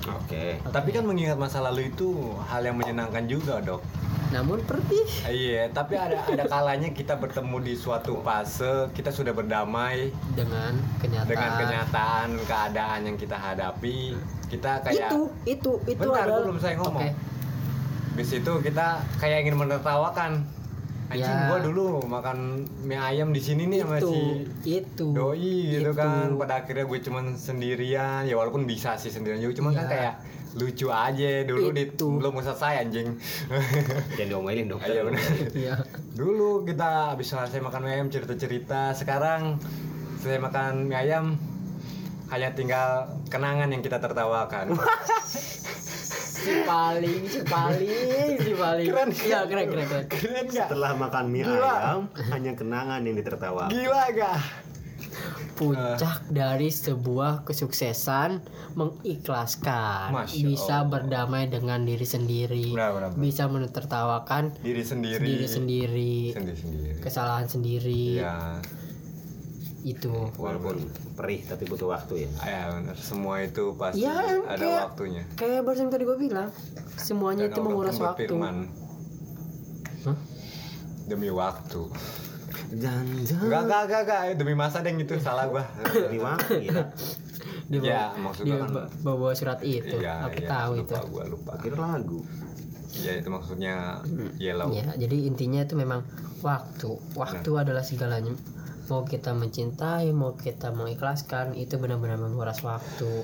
Oke. 0.08 0.58
Tapi 0.66 0.88
kan 0.90 1.06
mengingat 1.06 1.38
masa 1.38 1.62
lalu 1.62 1.94
itu 1.94 2.10
hal 2.50 2.64
yang 2.66 2.74
menyenangkan 2.74 3.30
juga, 3.30 3.62
Dok. 3.62 3.84
Namun 4.28 4.60
perih 4.60 5.08
Iya, 5.24 5.70
tapi 5.70 5.96
ada 5.96 6.20
ada 6.20 6.44
kalanya 6.44 6.88
kita 6.90 7.16
bertemu 7.16 7.56
di 7.62 7.74
suatu 7.74 8.20
fase 8.20 8.92
kita 8.92 9.08
sudah 9.08 9.32
berdamai 9.32 10.12
dengan 10.32 10.76
kenyataan. 10.98 11.26
dengan 11.26 11.50
kenyataan 11.56 12.28
keadaan 12.44 13.00
yang 13.04 13.16
kita 13.16 13.34
hadapi. 13.34 14.12
Kita 14.46 14.80
kayak 14.82 15.08
itu 15.08 15.20
itu 15.46 15.70
itu 15.86 16.00
Bentar, 16.02 16.24
adalah 16.24 16.40
belum 16.44 16.56
selesai 16.56 16.76
ngomong. 16.76 17.02
Oke. 17.02 17.36
di 18.10 18.26
situ 18.26 18.52
kita 18.60 18.86
kayak 19.16 19.42
ingin 19.42 19.56
menertawakan. 19.56 20.42
Anjing 21.08 21.24
Ya. 21.24 21.48
gua 21.48 21.58
dulu 21.62 21.84
makan 22.04 22.38
mie 22.82 22.98
ayam 22.98 23.32
di 23.32 23.38
sini 23.38 23.64
nih 23.64 23.80
sama 23.80 23.96
itu 23.96 24.10
si 24.10 24.20
itu 24.76 25.06
doi 25.08 25.56
gitu 25.72 25.88
itu. 25.88 25.92
kan. 25.94 26.36
Pada 26.36 26.60
akhirnya 26.60 26.84
gue 26.84 26.98
cuman 27.00 27.32
sendirian. 27.32 28.22
Ya 28.22 28.34
walaupun 28.34 28.66
bisa 28.66 28.92
sih 28.94 29.08
sendirian 29.08 29.40
juga, 29.40 29.56
cuman 29.56 29.72
kan 29.72 29.84
Ya. 29.84 29.88
kayak 29.88 30.14
lucu 30.56 30.88
aja 30.88 31.44
dulu 31.44 31.68
di 31.70 31.92
Itu. 31.92 32.16
belum 32.16 32.40
selesai 32.40 32.86
anjing. 32.86 33.18
Jangan 34.16 34.28
diomelin 34.30 34.66
dong. 34.70 34.80
Iya 34.80 35.02
benar. 35.04 35.22
Iya. 35.52 35.74
Dulu 36.16 36.64
kita 36.64 37.12
habis 37.12 37.28
selesai 37.28 37.60
makan 37.60 37.84
mie 37.84 37.92
ayam 37.98 38.08
cerita-cerita. 38.08 38.96
Sekarang 38.96 39.60
selesai 40.20 40.40
makan 40.40 40.88
mie 40.88 40.98
ayam 40.98 41.36
hanya 42.28 42.52
tinggal 42.52 43.08
kenangan 43.28 43.68
yang 43.68 43.80
kita 43.80 44.00
tertawakan. 44.00 44.76
si 46.38 46.64
paling 46.64 47.26
si 47.26 47.40
paling 47.44 48.32
si 48.38 48.52
paling 48.54 48.86
Keren, 48.88 49.10
iya 49.26 49.42
keren 49.44 49.66
keren 49.68 49.86
keren 49.90 50.06
Keren 50.06 50.46
gak? 50.48 50.70
Setelah 50.70 50.94
makan 50.94 51.24
mie 51.28 51.44
Gila. 51.44 51.72
ayam, 51.74 52.00
hanya 52.30 52.52
kenangan 52.54 53.00
yang 53.02 53.16
ditertawakan. 53.18 53.68
Gila 53.68 54.02
gak? 54.14 54.38
Puncak 55.58 56.22
dari 56.28 56.68
sebuah 56.68 57.42
kesuksesan 57.42 58.38
mengikhlaskan 58.72 60.14
Masya 60.14 60.38
bisa 60.40 60.62
Allah. 60.78 60.88
berdamai 60.88 61.46
dengan 61.46 61.82
diri 61.82 62.06
sendiri 62.06 62.70
Benar, 62.70 62.90
benar, 62.92 63.08
benar. 63.10 63.20
bisa 63.20 63.44
menertawakan 63.44 64.54
Diri 64.58 64.80
sendiri. 64.80 65.18
diri 65.20 65.46
sendiri 65.46 66.16
Sendiri-sendiri. 66.30 66.98
kesalahan 66.98 67.44
sendiri 67.44 68.16
Iya. 68.16 68.62
itu 69.80 70.14
Walaupun 70.34 70.78
perih 71.14 71.42
tapi 71.44 71.64
butuh 71.64 71.88
waktu 71.88 72.24
ya. 72.24 72.30
Ya 72.44 72.62
benar. 72.72 72.94
Semua 72.94 73.40
itu 73.40 73.74
pasti 73.74 74.00
Ya, 74.00 74.14
ada 74.44 74.54
kayak- 74.54 74.82
waktunya. 74.86 75.22
kayak 75.34 75.60
barusan 75.62 75.88
tadi 75.88 76.04
gue 76.04 76.14
bilang 76.16 76.50
semuanya 76.94 77.46
Dan 77.46 77.52
itu 77.52 77.60
menguras 77.60 77.96
waktu? 77.96 78.30
Demi 81.04 81.28
waktu. 81.28 81.82
Jangan 82.68 83.06
Enggak, 83.38 83.60
enggak, 83.64 83.80
enggak, 83.84 84.00
enggak. 84.02 84.20
Demi 84.36 84.54
masa 84.54 84.78
deng 84.80 84.96
itu 84.96 85.14
salah 85.18 85.46
gua. 85.46 85.64
Demi 85.86 86.18
waktu 86.18 86.66
ya. 86.66 86.82
dia 87.68 87.78
Ya, 87.78 88.00
bawa, 88.08 88.24
maksudnya 88.24 88.48
dia 88.50 88.64
kan- 88.64 88.72
ba- 88.72 88.88
bawa 89.04 89.30
surat 89.32 89.60
itu 89.60 89.96
Iya, 89.98 90.24
aku 90.24 90.40
iya, 90.40 90.48
tahu 90.48 90.72
lupa 90.74 90.96
itu 90.96 91.06
gua 91.08 91.24
lupa. 91.26 91.52
Kira 91.58 91.76
lagu. 91.78 92.20
Ya 92.96 93.12
itu 93.14 93.28
maksudnya 93.28 93.74
yellow. 94.36 94.72
Ya, 94.72 94.88
jadi 94.96 95.16
intinya 95.24 95.60
itu 95.60 95.74
memang 95.74 96.00
waktu. 96.40 96.90
Waktu 97.12 97.50
adalah 97.54 97.82
segalanya. 97.82 98.32
Mau 98.88 99.04
kita 99.04 99.32
mencintai, 99.32 100.08
mau 100.10 100.32
kita 100.32 100.72
mengikhlaskan, 100.72 101.52
itu 101.54 101.76
benar-benar 101.76 102.16
menguras 102.16 102.64
waktu. 102.64 103.20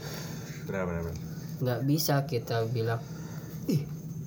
Benar, 0.65 0.85
benar, 0.85 1.03
benar. 1.03 1.17
Nggak 1.57 1.81
bisa 1.85 2.15
kita 2.25 2.69
bilang, 2.69 3.01
ih, 3.65 3.81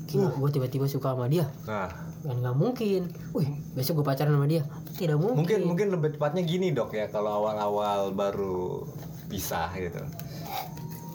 gila, 0.08 0.32
gue 0.32 0.50
tiba-tiba 0.50 0.86
suka 0.88 1.12
sama 1.12 1.28
dia. 1.28 1.46
Nah, 1.64 1.92
Kan 2.18 2.40
nggak 2.40 2.56
mungkin. 2.56 3.02
Wih, 3.32 3.48
besok 3.72 4.02
gue 4.02 4.06
pacaran 4.08 4.32
sama 4.32 4.48
dia. 4.48 4.64
Tidak 4.94 5.16
mungkin. 5.16 5.38
mungkin 5.38 5.60
mungkin 5.64 5.88
lebih 5.94 6.10
tepatnya 6.16 6.42
gini 6.42 6.72
dok 6.72 6.92
ya 6.92 7.06
kalau 7.08 7.44
awal-awal 7.44 8.12
baru 8.12 8.88
pisah 9.28 9.70
gitu. 9.76 10.02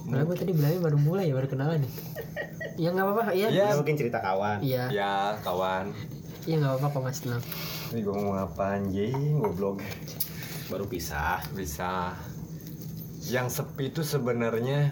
Malah 0.04 0.25
gue 0.25 0.37
tadi 0.37 0.52
bilangnya 0.52 0.80
baru 0.82 0.99
mulai 0.99 1.26
ya, 1.26 1.34
baru 1.34 1.49
kenalan 1.49 1.80
nih. 1.80 1.92
ya 2.75 2.88
nggak 2.90 3.04
apa-apa, 3.04 3.22
ya. 3.32 3.49
Iya. 3.49 3.66
Ya, 3.68 3.76
mungkin 3.76 3.96
cerita 3.96 4.18
kawan. 4.18 4.58
Iya, 4.61 4.84
Ya 4.88 5.12
kawan, 5.40 5.92
iya 6.44 6.54
nggak 6.58 6.72
apa-apa 6.78 6.88
kok 6.90 7.02
masih 7.02 7.22
tenang. 7.26 7.42
ini 7.92 8.00
gue 8.00 8.14
ngomong 8.14 8.38
apa 8.40 8.64
anjing, 8.72 9.37
goblok. 9.38 9.84
Baru 10.68 10.84
pisah. 10.87 11.44
Bisa. 11.52 12.16
Yang 13.22 13.61
sepi 13.61 13.92
itu 13.92 14.00
sebenarnya 14.00 14.88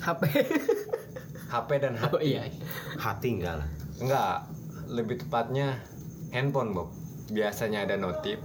HP. 0.00 0.22
HP 1.52 1.68
dan 1.78 1.92
hati. 1.94 2.10
Oh 2.10 2.22
iya. 2.22 2.48
Hati 2.96 3.28
enggak 3.30 3.60
lah. 3.60 3.68
Enggak, 3.98 4.36
lebih 4.88 5.20
tepatnya 5.20 5.76
handphone, 6.30 6.72
Bob. 6.72 6.88
Biasanya 7.28 7.84
ada 7.84 7.94
notif. 7.94 8.40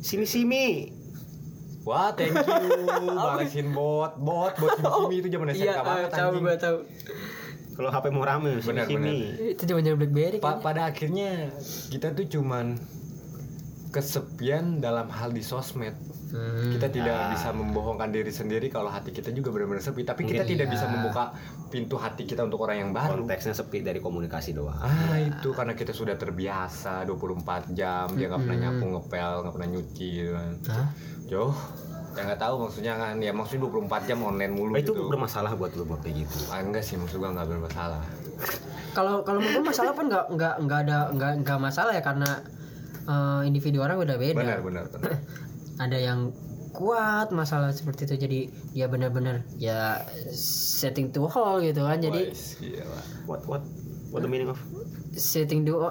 Simi 0.00 0.24
simi. 0.24 0.88
Wah, 1.82 2.12
thank 2.12 2.32
you. 2.32 2.44
Balesin 3.26 3.70
bot, 3.70 4.16
bot, 4.16 4.52
bot 4.54 4.76
simi 4.76 5.16
itu 5.18 5.28
zaman 5.28 5.48
SMK 5.50 5.60
Iya, 5.62 5.80
banget 5.80 6.08
tahu 6.10 6.28
anjing. 6.30 6.42
gua 6.42 6.56
tahu. 6.56 6.76
Kalau 7.70 7.88
HP 7.88 8.04
mau 8.10 8.20
rame 8.22 8.50
simi 8.58 8.68
Benar, 8.70 8.84
simi. 8.86 9.16
Itu 9.50 9.62
zaman 9.64 9.82
zaman 9.82 9.98
BlackBerry 9.98 10.38
Pa- 10.38 10.44
kayaknya. 10.50 10.60
pada 10.62 10.80
akhirnya 10.86 11.30
kita 11.88 12.12
tuh 12.12 12.26
cuman 12.28 12.76
kesepian 13.90 14.78
dalam 14.78 15.10
hal 15.10 15.30
di 15.30 15.42
sosmed. 15.42 15.94
Hmm. 16.30 16.70
Kita 16.70 16.86
tidak 16.86 17.10
Ah. 17.12 17.28
bisa 17.34 17.50
membohongkan 17.50 18.08
diri 18.08 18.30
sendiri 18.30 18.70
kalau 18.70 18.86
hati 18.86 19.10
kita 19.10 19.30
juga 19.30 19.50
benar-benar 19.50 19.82
sepi, 19.82 20.06
tapi 20.06 20.22
kita 20.22 20.46
Mungkin 20.46 20.52
tidak 20.54 20.66
iya. 20.66 20.74
bisa 20.78 20.86
membuka 20.86 21.34
pintu 21.68 21.98
hati 21.98 22.22
kita 22.22 22.46
untuk 22.46 22.62
orang 22.62 22.78
yang 22.80 22.90
baru. 22.94 23.26
Konteksnya 23.26 23.50
sepi 23.50 23.82
dari 23.82 23.98
komunikasi 23.98 24.54
doang. 24.54 24.78
Ah 24.78 25.18
itu 25.18 25.50
karena 25.50 25.74
kita 25.74 25.90
sudah 25.90 26.14
terbiasa 26.14 27.02
24 27.02 27.74
jam 27.74 28.06
dia 28.14 28.30
nggak 28.30 28.40
pernah 28.40 28.58
nyapu 28.60 28.84
ngepel 28.88 29.32
nggak 29.42 29.54
pernah 29.58 29.68
nyuci 29.68 30.08
gitu 30.16 30.30
kan. 30.32 30.54
Ya 31.30 32.22
nggak 32.26 32.42
tahu 32.42 32.54
maksudnya 32.66 32.94
kan 32.94 33.14
ya 33.18 33.30
maksudnya 33.30 33.70
24 33.70 34.02
jam 34.04 34.18
online 34.20 34.50
mulu 34.50 34.74
itu 34.74 34.90
gitu. 34.90 35.06
bermasalah 35.06 35.54
buat 35.54 35.70
lu 35.74 35.86
buat 35.86 36.02
kayak 36.02 36.26
gitu. 36.26 36.38
Ah, 36.50 36.58
enggak 36.58 36.82
sih 36.82 36.98
maksud 36.98 37.22
gua 37.22 37.30
nggak 37.30 37.46
bermasalah. 37.48 38.02
Kalau 38.98 39.22
kalau 39.22 39.38
menurut 39.38 39.70
masalah 39.70 39.94
pun 39.94 40.10
nggak 40.10 40.26
nggak 40.34 40.54
nggak 40.66 40.78
ada 40.90 40.98
nggak 41.14 41.32
nggak 41.46 41.58
masalah 41.62 41.94
ya 41.94 42.02
karena 42.02 42.42
eh, 43.02 43.40
individu 43.44 43.80
orang 43.80 43.96
udah 43.96 44.16
beda. 44.16 44.36
Benar 44.36 44.60
benar 44.60 44.84
benar. 44.88 45.20
Ada 45.84 45.96
yang 45.96 46.20
kuat 46.70 47.28
masalah 47.30 47.74
seperti 47.74 48.06
itu 48.06 48.14
jadi 48.16 48.40
ya 48.72 48.86
benar-benar 48.86 49.42
ya 49.56 50.06
setting 50.30 51.10
to 51.10 51.26
hole 51.26 51.58
gitu 51.58 51.82
kan 51.82 51.98
jadi 51.98 52.30
Wais, 52.30 52.56
gila. 52.56 53.00
What 53.26 53.42
what 53.44 53.62
what 54.10 54.20
the 54.20 54.30
meaning 54.30 54.46
of? 54.46 54.60
setting 55.10 55.66
the 55.66 55.74
uh, 55.74 55.90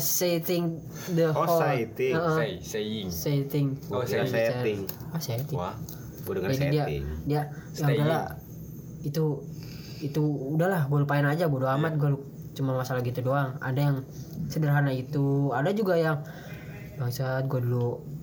setting 0.00 0.80
the 1.12 1.28
Oh, 1.28 1.44
setting. 1.60 2.16
Heeh. 2.16 2.32
Say, 2.32 2.50
saying. 2.64 3.06
setting 3.12 3.66
Oh, 3.86 4.00
Gua 4.00 4.08
kira 4.08 4.24
setting. 4.24 4.88
setting. 4.88 5.12
ah 5.12 5.20
setting 5.20 5.52
Wah, 5.52 5.76
Gue 6.24 6.32
dengar 6.40 6.48
jadi 6.50 6.64
dia 6.64 6.80
setting. 6.80 7.04
dia 7.26 7.42
ya 7.76 7.84
udahlah 7.92 8.22
itu 9.02 9.24
itu 10.00 10.22
udahlah 10.50 10.88
gue 10.88 10.98
lupain 10.98 11.24
aja 11.24 11.44
bodo 11.44 11.68
Iya. 11.68 11.76
amat 11.76 11.92
gue 11.96 12.10
cuma 12.54 12.76
masalah 12.76 13.00
gitu 13.02 13.22
doang. 13.22 13.56
Ada 13.62 13.80
yang 13.80 13.96
sederhana 14.50 14.90
itu 14.90 15.54
ada 15.54 15.70
juga 15.70 15.94
yang 15.96 16.22
bangsat 17.00 17.46
gue 17.48 17.60
dulu 17.62 18.20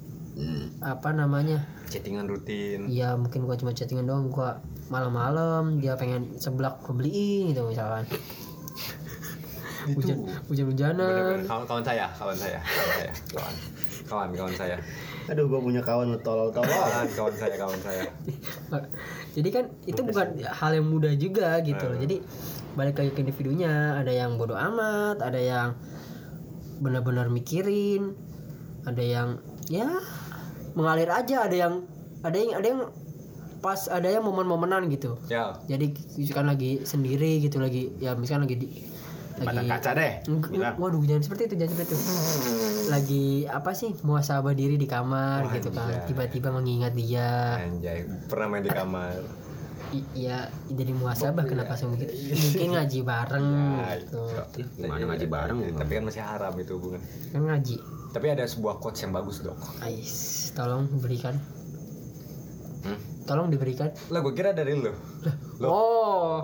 apa 0.82 1.10
namanya? 1.14 1.66
Chattingan 1.88 2.28
rutin. 2.30 2.86
ya 2.92 3.16
mungkin 3.16 3.48
gua 3.48 3.56
cuma 3.56 3.72
chattingan 3.72 4.06
doang 4.06 4.28
gua 4.28 4.60
malam-malam 4.92 5.80
dia 5.80 5.96
pengen 5.96 6.36
seblak 6.38 6.84
gua 6.84 6.94
beliin 6.94 7.56
gitu 7.56 7.66
misalkan. 7.72 8.06
Hujan 9.88 10.20
hujan 10.52 10.68
hujanan. 10.68 11.48
Kawan, 11.48 11.64
kawan 11.64 11.80
saya, 11.80 12.12
kawan 12.20 12.36
saya, 12.36 12.60
kawan 12.60 12.92
saya, 12.92 13.12
kawan, 13.32 13.56
kawan, 14.04 14.30
kawan 14.36 14.54
saya, 14.60 14.76
Aduh, 15.28 15.46
gue 15.46 15.60
punya 15.60 15.84
kawan 15.84 16.16
lu 16.16 16.20
tolol-tolol. 16.20 16.68
kawan, 16.68 17.08
kawan 17.12 17.34
saya, 17.36 17.56
kawan 17.56 17.80
saya. 17.84 18.04
jadi 19.36 19.50
kan 19.52 19.66
itu 19.84 20.02
bukan 20.02 20.28
hal 20.42 20.72
yang 20.74 20.88
mudah 20.88 21.14
juga 21.14 21.60
gitu 21.62 21.84
loh 21.84 21.96
Hmm. 21.96 22.04
jadi 22.04 22.16
balik 22.74 22.96
lagi 22.98 23.12
ke 23.12 23.20
individunya 23.22 23.98
ada 23.98 24.10
yang 24.10 24.38
bodoh 24.38 24.58
amat 24.58 25.22
ada 25.22 25.38
yang 25.38 25.70
benar-benar 26.78 27.30
mikirin 27.30 28.14
ada 28.86 29.02
yang 29.02 29.42
ya 29.68 29.98
mengalir 30.74 31.10
aja 31.10 31.46
ada 31.46 31.54
yang 31.58 31.74
ada 32.22 32.38
yang 32.38 32.52
ada 32.54 32.68
yang 32.68 32.82
pas 33.58 33.90
ada 33.90 34.06
yang 34.06 34.22
momen-momenan 34.22 34.86
gitu 34.88 35.18
Ya, 35.26 35.58
jadi 35.66 35.90
kan 36.30 36.46
lagi 36.46 36.86
sendiri 36.86 37.42
gitu 37.42 37.58
lagi 37.58 37.90
ya 37.98 38.14
misalkan 38.14 38.46
lagi 38.46 38.58
di 38.62 38.68
Batang 39.40 39.68
kaca 39.68 39.92
deh. 39.94 40.14
Bilang. 40.26 40.76
waduh 40.76 41.02
jangan 41.02 41.22
seperti 41.22 41.44
itu 41.46 41.56
jangan 41.56 41.72
seperti 41.74 41.94
itu 41.94 42.06
lagi 42.88 43.28
apa 43.46 43.72
sih 43.72 43.92
muasabah 44.00 44.52
diri 44.52 44.76
di 44.76 44.86
kamar 44.86 45.44
Wah, 45.44 45.54
gitu 45.54 45.70
kan 45.70 45.86
anjay. 45.88 46.08
tiba-tiba 46.08 46.50
mengingat 46.50 46.94
dia 46.94 47.60
anjay, 47.60 48.02
pernah 48.26 48.48
main 48.50 48.62
di 48.62 48.72
kamar. 48.72 49.20
I- 49.88 50.04
iya 50.18 50.38
jadi 50.68 50.92
muasabah 50.92 51.44
kenapa 51.44 51.74
sih 51.74 51.86
mungkin 51.86 52.10
mungkin 52.10 52.70
ngaji 52.74 53.00
bareng 53.02 53.48
Ya, 53.78 53.96
gitu 53.96 54.20
gimana 54.76 55.04
ngaji 55.08 55.28
bareng? 55.28 55.58
Tapi 55.76 55.92
kan 55.94 56.04
masih 56.04 56.22
haram 56.22 56.54
itu 56.56 56.72
hubungan. 56.74 57.00
kan 57.30 57.42
ngaji 57.46 57.76
Tapi 58.10 58.26
ada 58.30 58.44
sebuah 58.44 58.78
quotes 58.78 59.00
yang 59.00 59.12
bagus 59.12 59.40
dok. 59.40 59.56
Ais 59.80 60.12
tolong 60.52 60.88
berikan 60.98 61.38
Hmm? 62.80 63.00
tolong 63.24 63.48
diberikan 63.48 63.92
Lah 64.08 64.22
gue 64.22 64.32
kira 64.32 64.52
dari 64.52 64.72
lu. 64.74 64.92
Loh. 65.60 65.68
oh 65.68 65.76
Oh, 65.76 66.40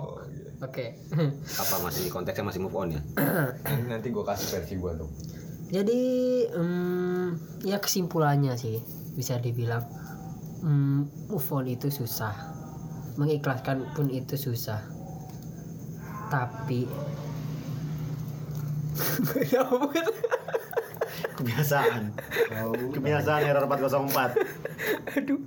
oke 0.56 0.84
iya. 0.84 1.28
Apa 1.56 1.76
masih 1.80 2.06
konteksnya 2.08 2.44
masih 2.44 2.60
move 2.60 2.74
on 2.74 2.90
ya? 2.90 3.00
Nanti- 3.90 4.10
gue 4.10 4.22
kasih 4.22 4.46
versi 4.50 4.74
gue 4.76 4.92
dok. 4.94 5.10
jadi 5.66 6.00
em, 6.52 7.34
ya 7.60 7.78
kesimpulannya 7.78 8.54
sih 8.54 8.78
bisa 9.12 9.36
dibilang 9.36 9.82
em, 10.60 11.02
move 11.26 11.48
on 11.50 11.66
itu 11.66 11.88
susah 11.88 12.34
mengikhlaskan 13.14 13.86
pun 13.92 14.06
itu 14.08 14.34
susah 14.34 14.82
tapi 16.26 16.86
Kebiasaan. 21.44 22.02
Kebiasaan 22.96 23.40
error 23.44 23.68
404. 23.68 24.40
aduh 25.14 25.38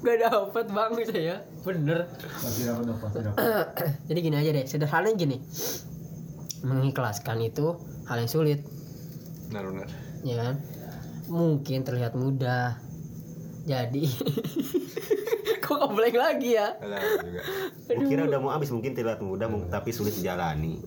gak 0.00 0.16
dapet 0.22 0.66
bang 0.70 0.92
saya 1.10 1.36
bener. 1.66 2.06
Jadi 4.08 4.18
gini 4.22 4.36
aja 4.38 4.50
deh 4.54 4.64
sederhananya 4.70 5.18
gini. 5.18 5.42
Mengikhlaskan 6.62 7.42
itu 7.42 7.74
hal 8.06 8.22
yang 8.22 8.30
sulit. 8.30 8.62
Benar-benar. 9.50 9.90
ya 10.22 10.38
kan? 10.38 10.54
Mungkin 11.26 11.82
terlihat 11.82 12.14
mudah 12.14 12.78
jadi 13.70 14.04
kok 15.62 15.78
kebleng 15.80 16.16
lagi 16.16 16.50
ya 16.52 16.74
Ada 16.74 16.98
juga. 17.22 17.40
Kira 18.02 18.22
udah 18.26 18.38
mau 18.38 18.50
habis 18.50 18.68
mungkin 18.68 18.90
terlihat 18.90 19.20
mudah 19.20 19.46
mung- 19.46 19.68
tapi 19.68 19.90
sulit 19.90 20.10
dijalani. 20.12 20.82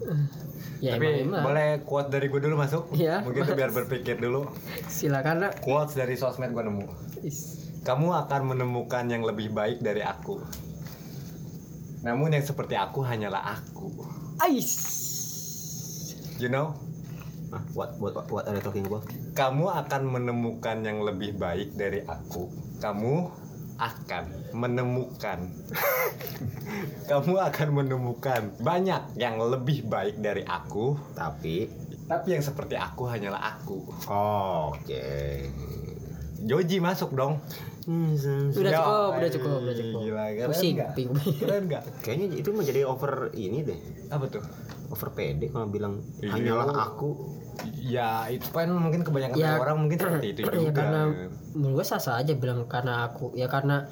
ya 0.78 0.94
Tapi 0.94 1.24
emang, 1.24 1.40
emang. 1.40 1.44
boleh 1.46 1.68
quote 1.82 2.10
dari 2.10 2.28
gue 2.28 2.42
dulu 2.42 2.56
masuk? 2.58 2.92
Iya. 2.92 3.24
Mungkin 3.24 3.42
tuh 3.46 3.56
biar 3.56 3.72
berpikir 3.72 4.16
dulu. 4.18 4.52
silakan 4.86 5.36
nak 5.42 5.52
Quotes 5.60 5.96
dari 5.96 6.14
sosmed 6.14 6.52
gue 6.52 6.60
nemu. 6.62 6.84
Is. 7.22 7.72
Kamu 7.82 8.12
akan 8.18 8.42
menemukan 8.50 9.08
yang 9.08 9.24
lebih 9.24 9.50
baik 9.50 9.80
dari 9.80 10.00
aku. 10.00 10.44
Namun 12.02 12.32
yang 12.32 12.44
seperti 12.44 12.76
aku 12.76 13.00
hanyalah 13.02 13.56
aku. 13.56 13.88
Ais. 14.38 14.72
You 16.36 16.48
know? 16.48 16.76
Hah, 17.54 17.62
what 17.78 17.94
what 18.02 18.18
what 18.34 18.44
are 18.50 18.58
you 18.58 18.66
talking 18.66 18.90
about? 18.90 19.06
Kamu 19.38 19.70
akan 19.70 20.02
menemukan 20.10 20.82
yang 20.82 21.06
lebih 21.06 21.38
baik 21.38 21.78
dari 21.78 22.02
aku. 22.02 22.50
Kamu 22.82 23.30
akan 23.78 24.24
menemukan. 24.58 25.40
Kamu 27.10 27.34
akan 27.38 27.70
menemukan 27.78 28.58
banyak 28.58 29.18
yang 29.22 29.38
lebih 29.38 29.86
baik 29.86 30.18
dari 30.18 30.42
aku, 30.42 30.98
Tapi 31.14 31.70
tapi 32.04 32.36
yang 32.36 32.44
seperti 32.44 32.76
aku 32.76 33.08
hanyalah 33.08 33.56
aku. 33.56 33.86
oke. 34.10 35.06
Joji 36.44 36.78
masuk 36.84 37.16
dong. 37.16 37.40
Udah 37.88 38.72
Ya, 38.72 38.80
cukup, 38.80 39.12
udah 39.16 39.30
cukup, 39.32 39.60
udah 39.64 39.74
eh, 39.74 39.78
cukup. 39.80 40.00
Gila, 40.04 40.26
keren 40.36 40.50
Pusing, 40.52 40.76
ping. 40.96 41.10
Keren 41.40 41.64
nggak? 41.68 41.84
Kayaknya 42.04 42.26
itu 42.40 42.50
menjadi 42.52 42.82
over 42.88 43.32
ini 43.36 43.60
deh. 43.64 43.80
Apa 44.12 44.28
tuh? 44.28 44.44
Over 44.94 45.10
pede 45.12 45.50
kalau 45.50 45.66
bilang 45.68 46.06
Iya. 46.20 46.32
hanyalah 46.32 46.70
aku. 46.86 47.10
Ya 47.76 48.30
itu 48.30 48.46
kan 48.48 48.70
mungkin 48.70 49.02
kebanyakan 49.02 49.34
Ya. 49.36 49.58
orang 49.58 49.78
mungkin 49.80 49.98
seperti 50.04 50.28
itu 50.32 50.40
juga. 50.44 50.58
ya 50.60 50.72
karena 50.72 51.02
menurut 51.52 51.74
gue 51.76 51.86
sah 51.88 51.98
sah 51.98 52.16
aja 52.16 52.34
bilang 52.34 52.66
karena 52.66 53.06
aku 53.06 53.34
ya 53.34 53.46
karena 53.48 53.90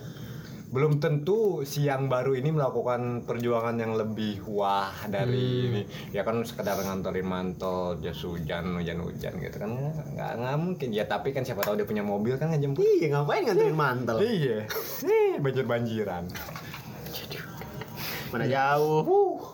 belum 0.71 0.97
tentu 0.97 1.37
si 1.61 1.83
yang 1.83 2.07
baru 2.07 2.31
ini 2.31 2.47
melakukan 2.49 3.27
perjuangan 3.27 3.75
yang 3.75 3.91
lebih 3.93 4.39
wah 4.47 4.87
dari 5.05 5.43
Hmm. 5.59 5.67
ini 5.67 5.81
ya 6.09 6.23
kan 6.23 6.39
sekedar 6.41 6.79
nganterin 6.79 7.25
mantel 7.25 7.99
jas 7.99 8.15
hujan 8.21 8.79
hujan 8.79 9.01
hujan 9.01 9.35
gitu 9.35 9.57
kan 9.57 9.67
nggak 9.67 10.31
nggak 10.31 10.55
mungkin 10.55 10.87
ya 10.89 11.03
tapi 11.03 11.29
kan 11.29 11.43
siapa 11.43 11.59
tahu 11.59 11.75
dia 11.75 11.83
punya 11.83 12.01
mobil 12.01 12.33
kan 12.35 12.47
ngejemput 12.49 12.87
Iya, 12.87 13.07
ngapain 13.11 13.43
nganterin 13.43 13.75
mantel? 13.75 14.17
iya 14.21 14.63
banjir 15.37 15.65
banjiran 15.65 16.23
Mana 18.31 18.47
jauh. 18.47 19.50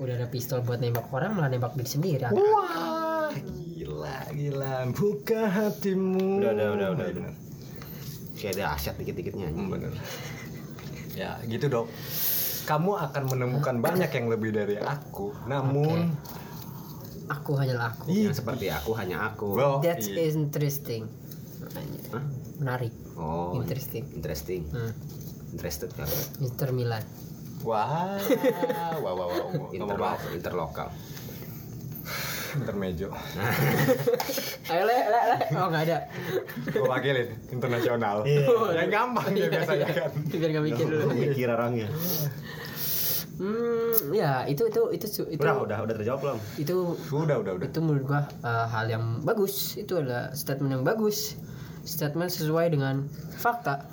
Udah 0.00 0.14
ada 0.16 0.26
pistol 0.32 0.64
buat 0.64 0.80
nembak 0.80 1.12
orang 1.12 1.36
malah 1.36 1.52
nembak 1.52 1.76
diri 1.76 1.88
sendiri 1.88 2.24
wah 2.32 3.28
gila 3.76 4.18
gila 4.32 4.74
buka 4.96 5.46
hatimu 5.46 6.40
Udah, 6.40 6.52
udah, 6.56 6.68
udah, 6.72 6.88
udah. 6.96 7.06
Iya, 7.06 7.14
bener. 7.20 7.34
Kayak 8.40 8.52
ada 8.56 8.64
asyat 8.72 8.94
dikit-dikitnya. 8.96 9.52
Hmm, 9.52 9.68
bener 9.68 9.92
ya 11.20 11.36
gitu 11.44 11.66
dok 11.68 11.86
kamu 12.64 12.96
akan 13.10 13.22
menemukan 13.34 13.76
banyak 13.82 14.10
yang 14.14 14.26
lebih 14.30 14.50
dari 14.54 14.80
aku 14.80 15.34
namun 15.44 16.14
aku 17.28 17.58
hanyalah 17.58 17.94
aku 17.94 18.10
Yang 18.10 18.42
seperti 18.42 18.70
aku 18.74 18.90
hanya 18.98 19.30
aku. 19.30 19.54
Bro, 19.54 19.84
that's 19.84 20.06
iya. 20.08 20.32
interesting 20.34 21.06
Hah? 22.10 22.24
menarik 22.58 22.94
Oh, 23.20 23.52
Interesting. 23.52 24.08
Interesting. 24.16 24.64
hmm. 24.72 24.92
Interested 25.52 25.92
kan? 25.92 26.08
Inter 26.40 26.72
Milan 26.72 27.04
Wah, 27.60 28.16
wah, 29.04 29.12
wah, 29.12 29.26
wah. 29.28 29.44
Mau 29.52 29.68
Interlokal. 30.32 30.88
intermejo. 32.50 33.14
Ayo 34.74 34.82
le, 34.82 34.96
le, 35.06 35.20
le. 35.22 35.36
Oh 35.54 35.70
nggak 35.70 35.82
ada. 35.86 35.98
Gue 36.66 36.82
wakilin 36.82 37.30
internasional. 37.46 38.26
Yang 38.74 38.90
gampang 38.90 39.30
ya 39.38 39.46
biasanya 39.46 39.86
kan. 39.86 40.10
Biar 40.26 40.50
nggak 40.50 40.64
mikir 40.66 40.86
dulu. 40.90 41.04
Mikir 41.14 41.46
orangnya. 41.46 41.86
Hmm, 43.38 44.12
ya 44.12 44.44
itu 44.44 44.66
itu 44.66 44.82
itu 44.92 45.06
itu 45.30 45.40
Udah, 45.40 45.62
udah, 45.62 45.78
udah 45.80 45.94
terjawab 45.96 46.20
belum? 46.20 46.38
itu 46.60 46.74
Udah, 47.08 47.36
udah, 47.40 47.52
udah. 47.56 47.66
itu 47.70 47.78
menurut 47.80 48.04
gua 48.04 48.20
uh, 48.42 48.66
hal 48.66 48.90
yang 48.90 49.22
bagus. 49.22 49.78
Itu 49.78 50.02
adalah 50.02 50.34
statement 50.34 50.74
yang 50.74 50.82
bagus. 50.82 51.38
Statement 51.86 52.34
sesuai 52.34 52.74
dengan 52.74 53.06
fakta. 53.38 53.86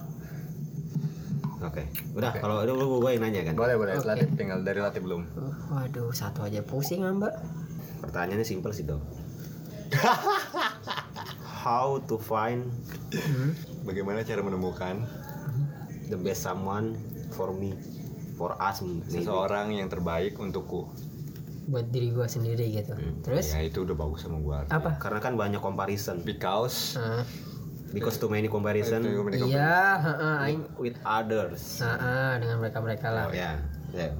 Oke. 1.59 1.89
Udah, 2.13 2.31
kalau 2.33 2.61
itu 2.61 2.69
gue 2.71 2.99
gue 2.99 3.11
yang 3.11 3.23
nanya 3.23 3.41
kan. 3.43 3.53
Boleh, 3.53 3.75
boleh. 3.75 3.93
Oke. 3.95 4.05
Latif 4.05 4.29
tinggal 4.33 4.61
dari 4.61 4.77
Latif 4.77 5.01
belum. 5.01 5.25
Uh, 5.33 5.53
waduh, 5.71 6.09
satu 6.11 6.43
aja 6.43 6.61
pusing 6.61 7.01
ah, 7.01 7.09
mbak. 7.09 7.33
Pertanyaannya 7.99 8.43
simpel 8.43 8.69
sih 8.71 8.83
dong. 8.83 9.01
How 11.59 11.99
to 12.05 12.17
find 12.17 12.69
Hmm. 13.07 13.55
Bagaimana 13.81 14.19
cara 14.21 14.39
menemukan 14.39 15.07
the 16.05 16.17
best 16.17 16.43
someone 16.43 16.99
for 17.31 17.49
me, 17.49 17.71
for 18.35 18.51
us 18.57 18.83
maybe. 18.83 19.07
seseorang 19.07 19.71
yang 19.71 19.87
terbaik 19.87 20.35
untukku? 20.35 20.91
Buat 21.65 21.87
diri 21.87 22.11
gua 22.11 22.27
sendiri 22.27 22.67
gitu. 22.69 22.91
Terus 23.21 23.51
Ya 23.51 23.63
itu 23.63 23.81
udah 23.81 23.95
bagus 23.95 24.23
sama 24.23 24.37
gua. 24.37 24.67
apa? 24.67 24.95
Karena 24.97 25.19
kan 25.19 25.33
banyak 25.33 25.57
comparison. 25.57 26.19
Because 26.21 26.95
Ah, 26.95 27.23
Because 27.95 28.19
too 28.19 28.27
many 28.27 28.51
comparison 28.51 28.99
iya, 29.31 29.95
heeh, 30.03 30.35
aing 30.43 30.63
with 30.75 30.99
others. 31.07 31.79
Ah, 31.79 32.35
dengan 32.35 32.59
mereka-mereka 32.59 33.07
lah. 33.07 33.31
Ya, 33.31 33.55
ya. 33.95 34.11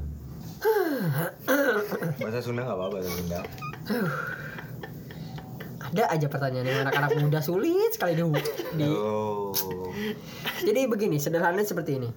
bahasa 2.23 2.39
Sunda 2.41 2.65
nggak 2.65 2.77
apa-apa 2.79 2.93
bahasa 2.97 3.11
Sunda. 3.13 3.39
Ada 5.87 6.03
aja 6.11 6.27
pertanyaan 6.27 6.67
yang 6.67 6.79
anak-anak 6.83 7.11
muda 7.23 7.39
sulit 7.39 7.95
sekali 7.95 8.19
di, 8.19 8.23
di 8.75 8.85
Oh. 8.87 9.55
Jadi 10.59 10.81
begini, 10.89 11.15
sederhananya 11.21 11.63
seperti 11.63 11.91
ini. 12.01 12.09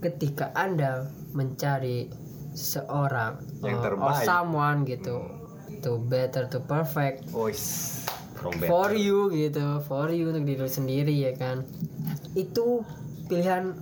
Ketika 0.00 0.54
Anda 0.56 1.04
mencari 1.36 2.08
seorang 2.56 3.60
Yang 3.60 3.76
uh, 3.76 3.84
terbaik. 3.84 4.06
or 4.06 4.14
someone 4.24 4.78
gitu, 4.88 5.16
to 5.84 6.00
better 6.08 6.48
to 6.48 6.58
perfect 6.64 7.28
Ois. 7.36 8.00
For 8.36 8.92
you 8.92 9.32
gitu, 9.32 9.80
for 9.84 10.12
you 10.12 10.28
untuk 10.30 10.44
diri 10.44 10.68
sendiri 10.68 11.14
ya 11.16 11.32
kan. 11.34 11.64
Itu 12.36 12.84
pilihan 13.26 13.74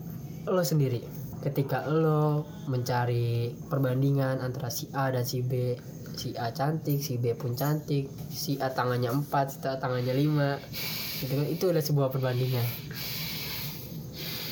lo 0.47 0.63
sendiri. 0.63 1.03
Ketika 1.45 1.85
lo 1.91 2.49
mencari 2.71 3.53
perbandingan 3.69 4.41
antara 4.41 4.73
si 4.73 4.89
A 4.97 5.13
dan 5.13 5.29
si 5.29 5.45
B, 5.45 5.77
si 6.17 6.33
A 6.39 6.55
cantik, 6.55 7.05
si 7.05 7.21
B 7.21 7.37
pun 7.37 7.53
cantik, 7.53 8.09
si 8.33 8.57
A 8.63 8.73
tangannya 8.73 9.13
4, 9.13 9.29
si 9.53 9.59
A 9.69 9.77
tangannya 9.77 10.15
5. 10.17 11.21
Gitu 11.21 11.33
kan, 11.37 11.47
itu 11.51 11.65
adalah 11.69 11.85
sebuah 11.85 12.09
perbandingan. 12.09 12.67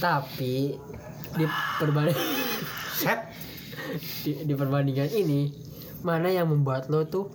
Tapi 0.03 0.77
di 1.33 1.45
perbanding 1.81 2.19
Set. 3.01 3.33
di, 4.25 4.31
di 4.47 4.55
perbandingan 4.55 5.11
ini 5.13 5.51
mana 6.03 6.31
yang 6.31 6.51
membuat 6.51 6.91
lo 6.91 7.07
tuh 7.07 7.31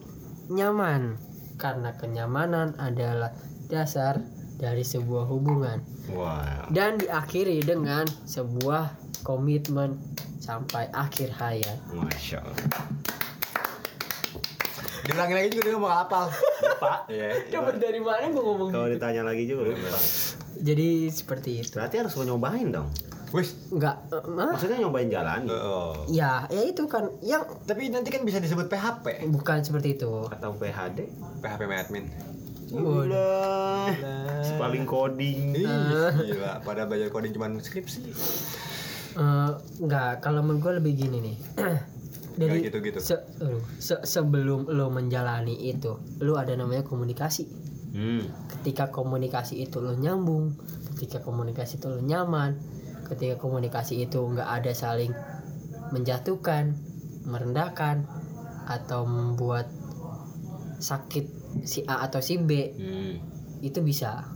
nyaman 0.51 1.19
karena 1.57 1.91
kenyamanan 1.93 2.77
adalah 2.77 3.33
dasar 3.67 4.21
dari 4.55 4.81
sebuah 4.81 5.25
hubungan 5.25 5.81
Wow. 6.07 6.71
dan 6.71 6.95
diakhiri 6.95 7.59
dengan 7.61 8.07
sebuah 8.23 8.95
komitmen 9.21 9.99
sampai 10.39 10.87
akhir 10.89 11.35
hayat 11.35 11.75
Masya 11.91 12.39
Allah. 12.39 12.85
Dilangin 15.03 15.35
lagi 15.35 15.49
juga 15.51 15.61
dia 15.63 15.73
ngomong 15.75 15.93
hafal. 15.93 16.25
Pak. 16.77 16.99
Iya. 17.11 17.29
Coba 17.49 17.69
dari 17.75 17.99
mana 17.99 18.27
gue 18.27 18.39
ngomong 18.39 18.69
Kalau 18.69 18.87
ditanya 18.87 19.23
lagi 19.23 19.47
juga 19.47 19.71
lupa. 19.71 19.99
jadi 20.57 20.87
seperti 21.07 21.49
itu 21.59 21.75
Berarti 21.75 21.95
harus 21.97 22.13
nyobain 22.17 22.67
dong. 22.69 22.89
Wis. 23.29 23.55
enggak 23.69 23.95
eh, 24.07 24.23
mah? 24.25 24.51
Maksudnya 24.51 24.79
nyobain 24.79 25.07
jalan 25.07 25.47
Oh. 25.47 26.07
ya 26.07 26.47
ya 26.47 26.61
itu 26.61 26.85
kan 26.85 27.11
yang 27.19 27.43
Tapi 27.61 27.87
nanti 27.87 28.07
kan 28.07 28.21
bisa 28.21 28.37
disebut 28.37 28.65
PHP. 28.65 29.27
bukan 29.27 29.59
seperti 29.61 29.95
itu 29.95 30.11
atau 30.25 30.53
PHD. 30.53 31.11
PHP 31.37 31.61
admin. 31.67 32.05
Udah. 32.69 33.87
Paling 34.57 34.83
coding. 34.83 35.55
Ih, 35.55 35.67
gila. 36.25 36.59
Pada 36.61 36.83
belajar 36.83 37.07
coding 37.09 37.31
cuman 37.31 37.57
skripsi. 37.57 38.11
Eh, 39.13 39.51
enggak 39.79 40.19
kalau 40.19 40.39
menurut 40.41 40.61
gue 40.61 40.73
lebih 40.77 40.93
gini 40.95 41.17
nih 41.19 41.37
dari 42.37 42.61
Kayak 42.61 42.65
gitu-gitu. 42.69 42.99
se- 43.01 43.25
se- 43.75 44.03
sebelum 44.03 44.69
lo 44.69 44.87
menjalani 44.87 45.57
itu 45.65 45.89
lo 46.19 46.37
ada 46.37 46.53
namanya 46.53 46.85
komunikasi 46.85 47.49
Hmm. 47.89 48.21
ketika 48.51 48.87
komunikasi 48.87 49.57
itu 49.59 49.81
lo 49.81 49.97
nyambung 49.97 50.53
ketika 50.93 51.17
komunikasi 51.19 51.81
itu 51.81 51.89
lo 51.89 51.97
nyaman 51.97 52.61
ketika 53.07 53.39
komunikasi 53.39 54.03
itu 54.03 54.19
nggak 54.19 54.47
ada 54.61 54.71
saling 54.75 55.15
menjatuhkan 55.95 56.75
merendahkan 57.27 58.03
atau 58.67 59.07
membuat 59.07 59.71
sakit 60.77 61.25
si 61.63 61.87
A 61.87 62.05
atau 62.05 62.19
si 62.19 62.37
B 62.37 62.51
Hmm. 62.75 63.15
itu 63.63 63.79
bisa 63.81 64.27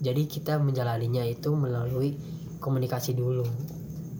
jadi 0.00 0.24
kita 0.24 0.56
menjalaninya 0.56 1.26
itu 1.26 1.52
melalui 1.52 2.16
komunikasi 2.62 3.12
dulu 3.12 3.44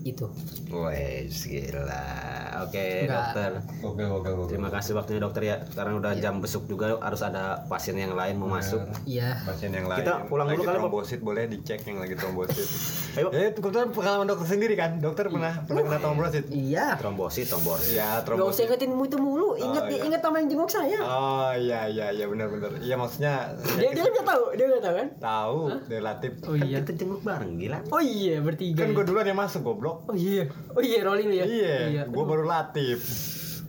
itu 0.04 0.26
Wes 0.72 1.44
gila. 1.48 2.29
Oke, 2.62 2.84
Enggak. 3.00 3.16
dokter. 3.26 3.50
Oke, 3.80 4.04
oke, 4.04 4.28
oke. 4.30 4.48
Terima 4.48 4.68
kasih 4.68 4.92
waktunya 4.92 5.18
dokter 5.18 5.42
ya. 5.42 5.56
Sekarang 5.64 5.96
udah 5.96 6.12
jam 6.14 6.38
besuk 6.38 6.64
juga 6.64 6.96
harus 6.96 7.20
ada 7.20 7.64
pasien 7.64 7.94
yang 7.94 8.12
lain 8.12 8.36
mau 8.36 8.50
masuk. 8.50 8.84
iya 9.04 9.40
Pasien 9.40 9.70
yang 9.70 9.86
lain. 9.86 10.00
Kita 10.00 10.26
pulang 10.26 10.46
lagi 10.46 10.56
dulu 10.56 10.64
kali, 10.64 10.72
Pak. 10.72 10.82
trombosit 10.82 11.20
boleh 11.20 11.42
dicek 11.46 11.80
yang 11.82 11.98
lagi 11.98 12.14
trombosit. 12.14 12.68
Ayo. 13.18 13.26
Ya, 13.30 13.50
kebetulan 13.50 13.90
pengalaman 13.90 14.26
dokter 14.26 14.46
sendiri 14.48 14.74
kan. 14.74 14.96
Dokter 14.96 15.26
pernah 15.26 15.54
pernah 15.60 15.82
kena 15.82 15.98
trombosit. 15.98 16.44
iya 16.48 16.94
Trombosit, 16.94 17.46
trombosit. 17.46 17.92
Ya, 17.92 18.20
nggak 18.20 18.36
usah 18.38 18.38
trombosit. 18.60 18.64
ingetin 18.66 18.90
itu 19.00 19.18
mulu 19.18 19.48
inget 19.56 19.78
Oh, 19.80 19.88
iya. 19.88 20.04
inget 20.04 20.20
sama 20.20 20.36
yang 20.36 20.48
jenguk 20.48 20.68
saya 20.68 20.98
Oh 21.00 21.50
iya 21.52 21.80
iya 21.86 22.06
iya 22.10 22.24
benar 22.24 22.46
benar. 22.46 22.70
Iya 22.76 22.94
maksudnya 22.94 23.34
dia 23.74 23.90
dia 23.90 24.04
nggak 24.04 24.22
tahu 24.24 24.44
dia 24.52 24.66
nggak 24.66 24.82
tahu 24.82 24.94
kan 24.94 25.08
tahu 25.18 25.58
relatif. 25.88 26.32
oh 26.40 26.52
Kan 26.52 26.62
iya 26.62 26.76
kita 26.80 26.92
jenguk 26.96 27.20
bareng 27.20 27.52
gila. 27.56 27.78
oh 27.86 27.98
iya 27.98 28.36
bertiga 28.38 28.78
Kan 28.78 28.88
ya. 28.88 28.94
gue 28.94 29.04
duluan 29.04 29.26
yang 29.26 29.38
masuk 29.38 29.60
goblok. 29.62 29.96
oh 30.04 30.14
iya 30.14 30.44
oh 30.70 30.80
iya 30.80 30.98
rolling 31.00 31.30
ya 31.30 31.44
Iya, 31.44 32.02
gue 32.04 32.24
baru 32.24 32.44
Latif. 32.50 33.00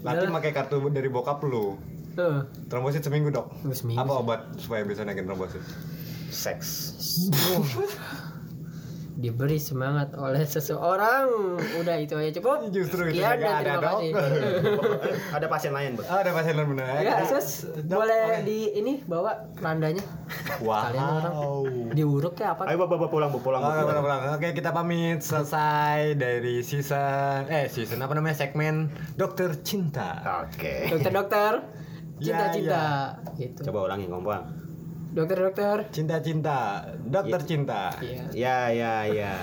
Latif 0.02 0.28
pakai 0.34 0.52
kartu 0.52 0.90
dari 0.90 1.08
bokap 1.08 1.46
lu. 1.46 1.78
Heeh. 2.18 2.42
Trombosit 2.68 3.06
seminggu 3.06 3.30
dok. 3.30 3.54
Seminggu 3.72 4.02
Apa 4.02 4.14
obat 4.20 4.42
supaya 4.58 4.82
bisa 4.84 5.06
naikin 5.06 5.30
trombosit? 5.30 5.62
Seks. 6.34 6.98
Diberi 9.22 9.56
semangat 9.56 10.12
oleh 10.14 10.42
seseorang 10.44 11.30
udah 11.78 11.96
itu 11.96 12.18
aja 12.18 12.34
cukup 12.36 12.68
Justru 12.68 13.06
itu 13.06 13.22
Sekian 13.22 13.38
dan 13.38 13.54
ada, 13.54 13.60
terima 13.62 13.78
Dok. 13.78 13.94
kasih 13.94 14.12
ada 15.38 15.46
pasien 15.48 15.72
lain, 15.72 15.92
Bu. 15.94 16.02
Oh, 16.04 16.18
ada 16.18 16.32
pasien 16.32 16.54
lain 16.54 16.68
bener 16.68 16.86
ya 17.00 17.14
sus 17.24 17.48
boleh 17.86 18.42
di 18.42 18.60
ini 18.74 18.98
bawa 19.02 19.32
randanya 19.56 20.02
kalian 20.58 20.98
orang 20.98 21.34
Wow. 21.34 21.64
diuruk 21.94 22.34
ya 22.36 22.54
apa 22.54 22.66
Ayo 22.66 22.78
Bapak, 22.80 22.98
Bapak 22.98 23.10
pulang, 23.10 23.30
Bu, 23.30 23.40
pulang, 23.40 23.62
Bu, 23.62 23.68
Oke, 23.68 23.78
pulang. 23.78 24.02
pulang, 24.02 24.20
pulang. 24.20 24.36
Oke, 24.36 24.48
kita 24.52 24.70
pamit 24.72 25.22
selesai 25.22 26.16
dari 26.16 26.60
season 26.60 27.46
eh 27.46 27.68
season 27.68 28.00
apa 28.00 28.12
namanya 28.12 28.34
segmen 28.36 28.90
Dokter 29.14 29.54
Cinta. 29.62 30.18
Oke. 30.44 30.90
dokter-dokter 30.90 31.62
Ya, 32.18 32.38
cinta-cinta 32.38 32.84
gitu 33.34 33.66
Coba 33.66 33.86
ulangi 33.86 34.06
ngomong. 34.06 34.61
Dokter-dokter 35.12 35.92
Cinta-cinta, 35.92 36.88
Dokter 37.04 37.42
Cinta. 37.44 37.92
Iya. 38.00 38.24
Ya, 38.32 38.60
ya, 38.72 38.96
ya. 39.12 39.34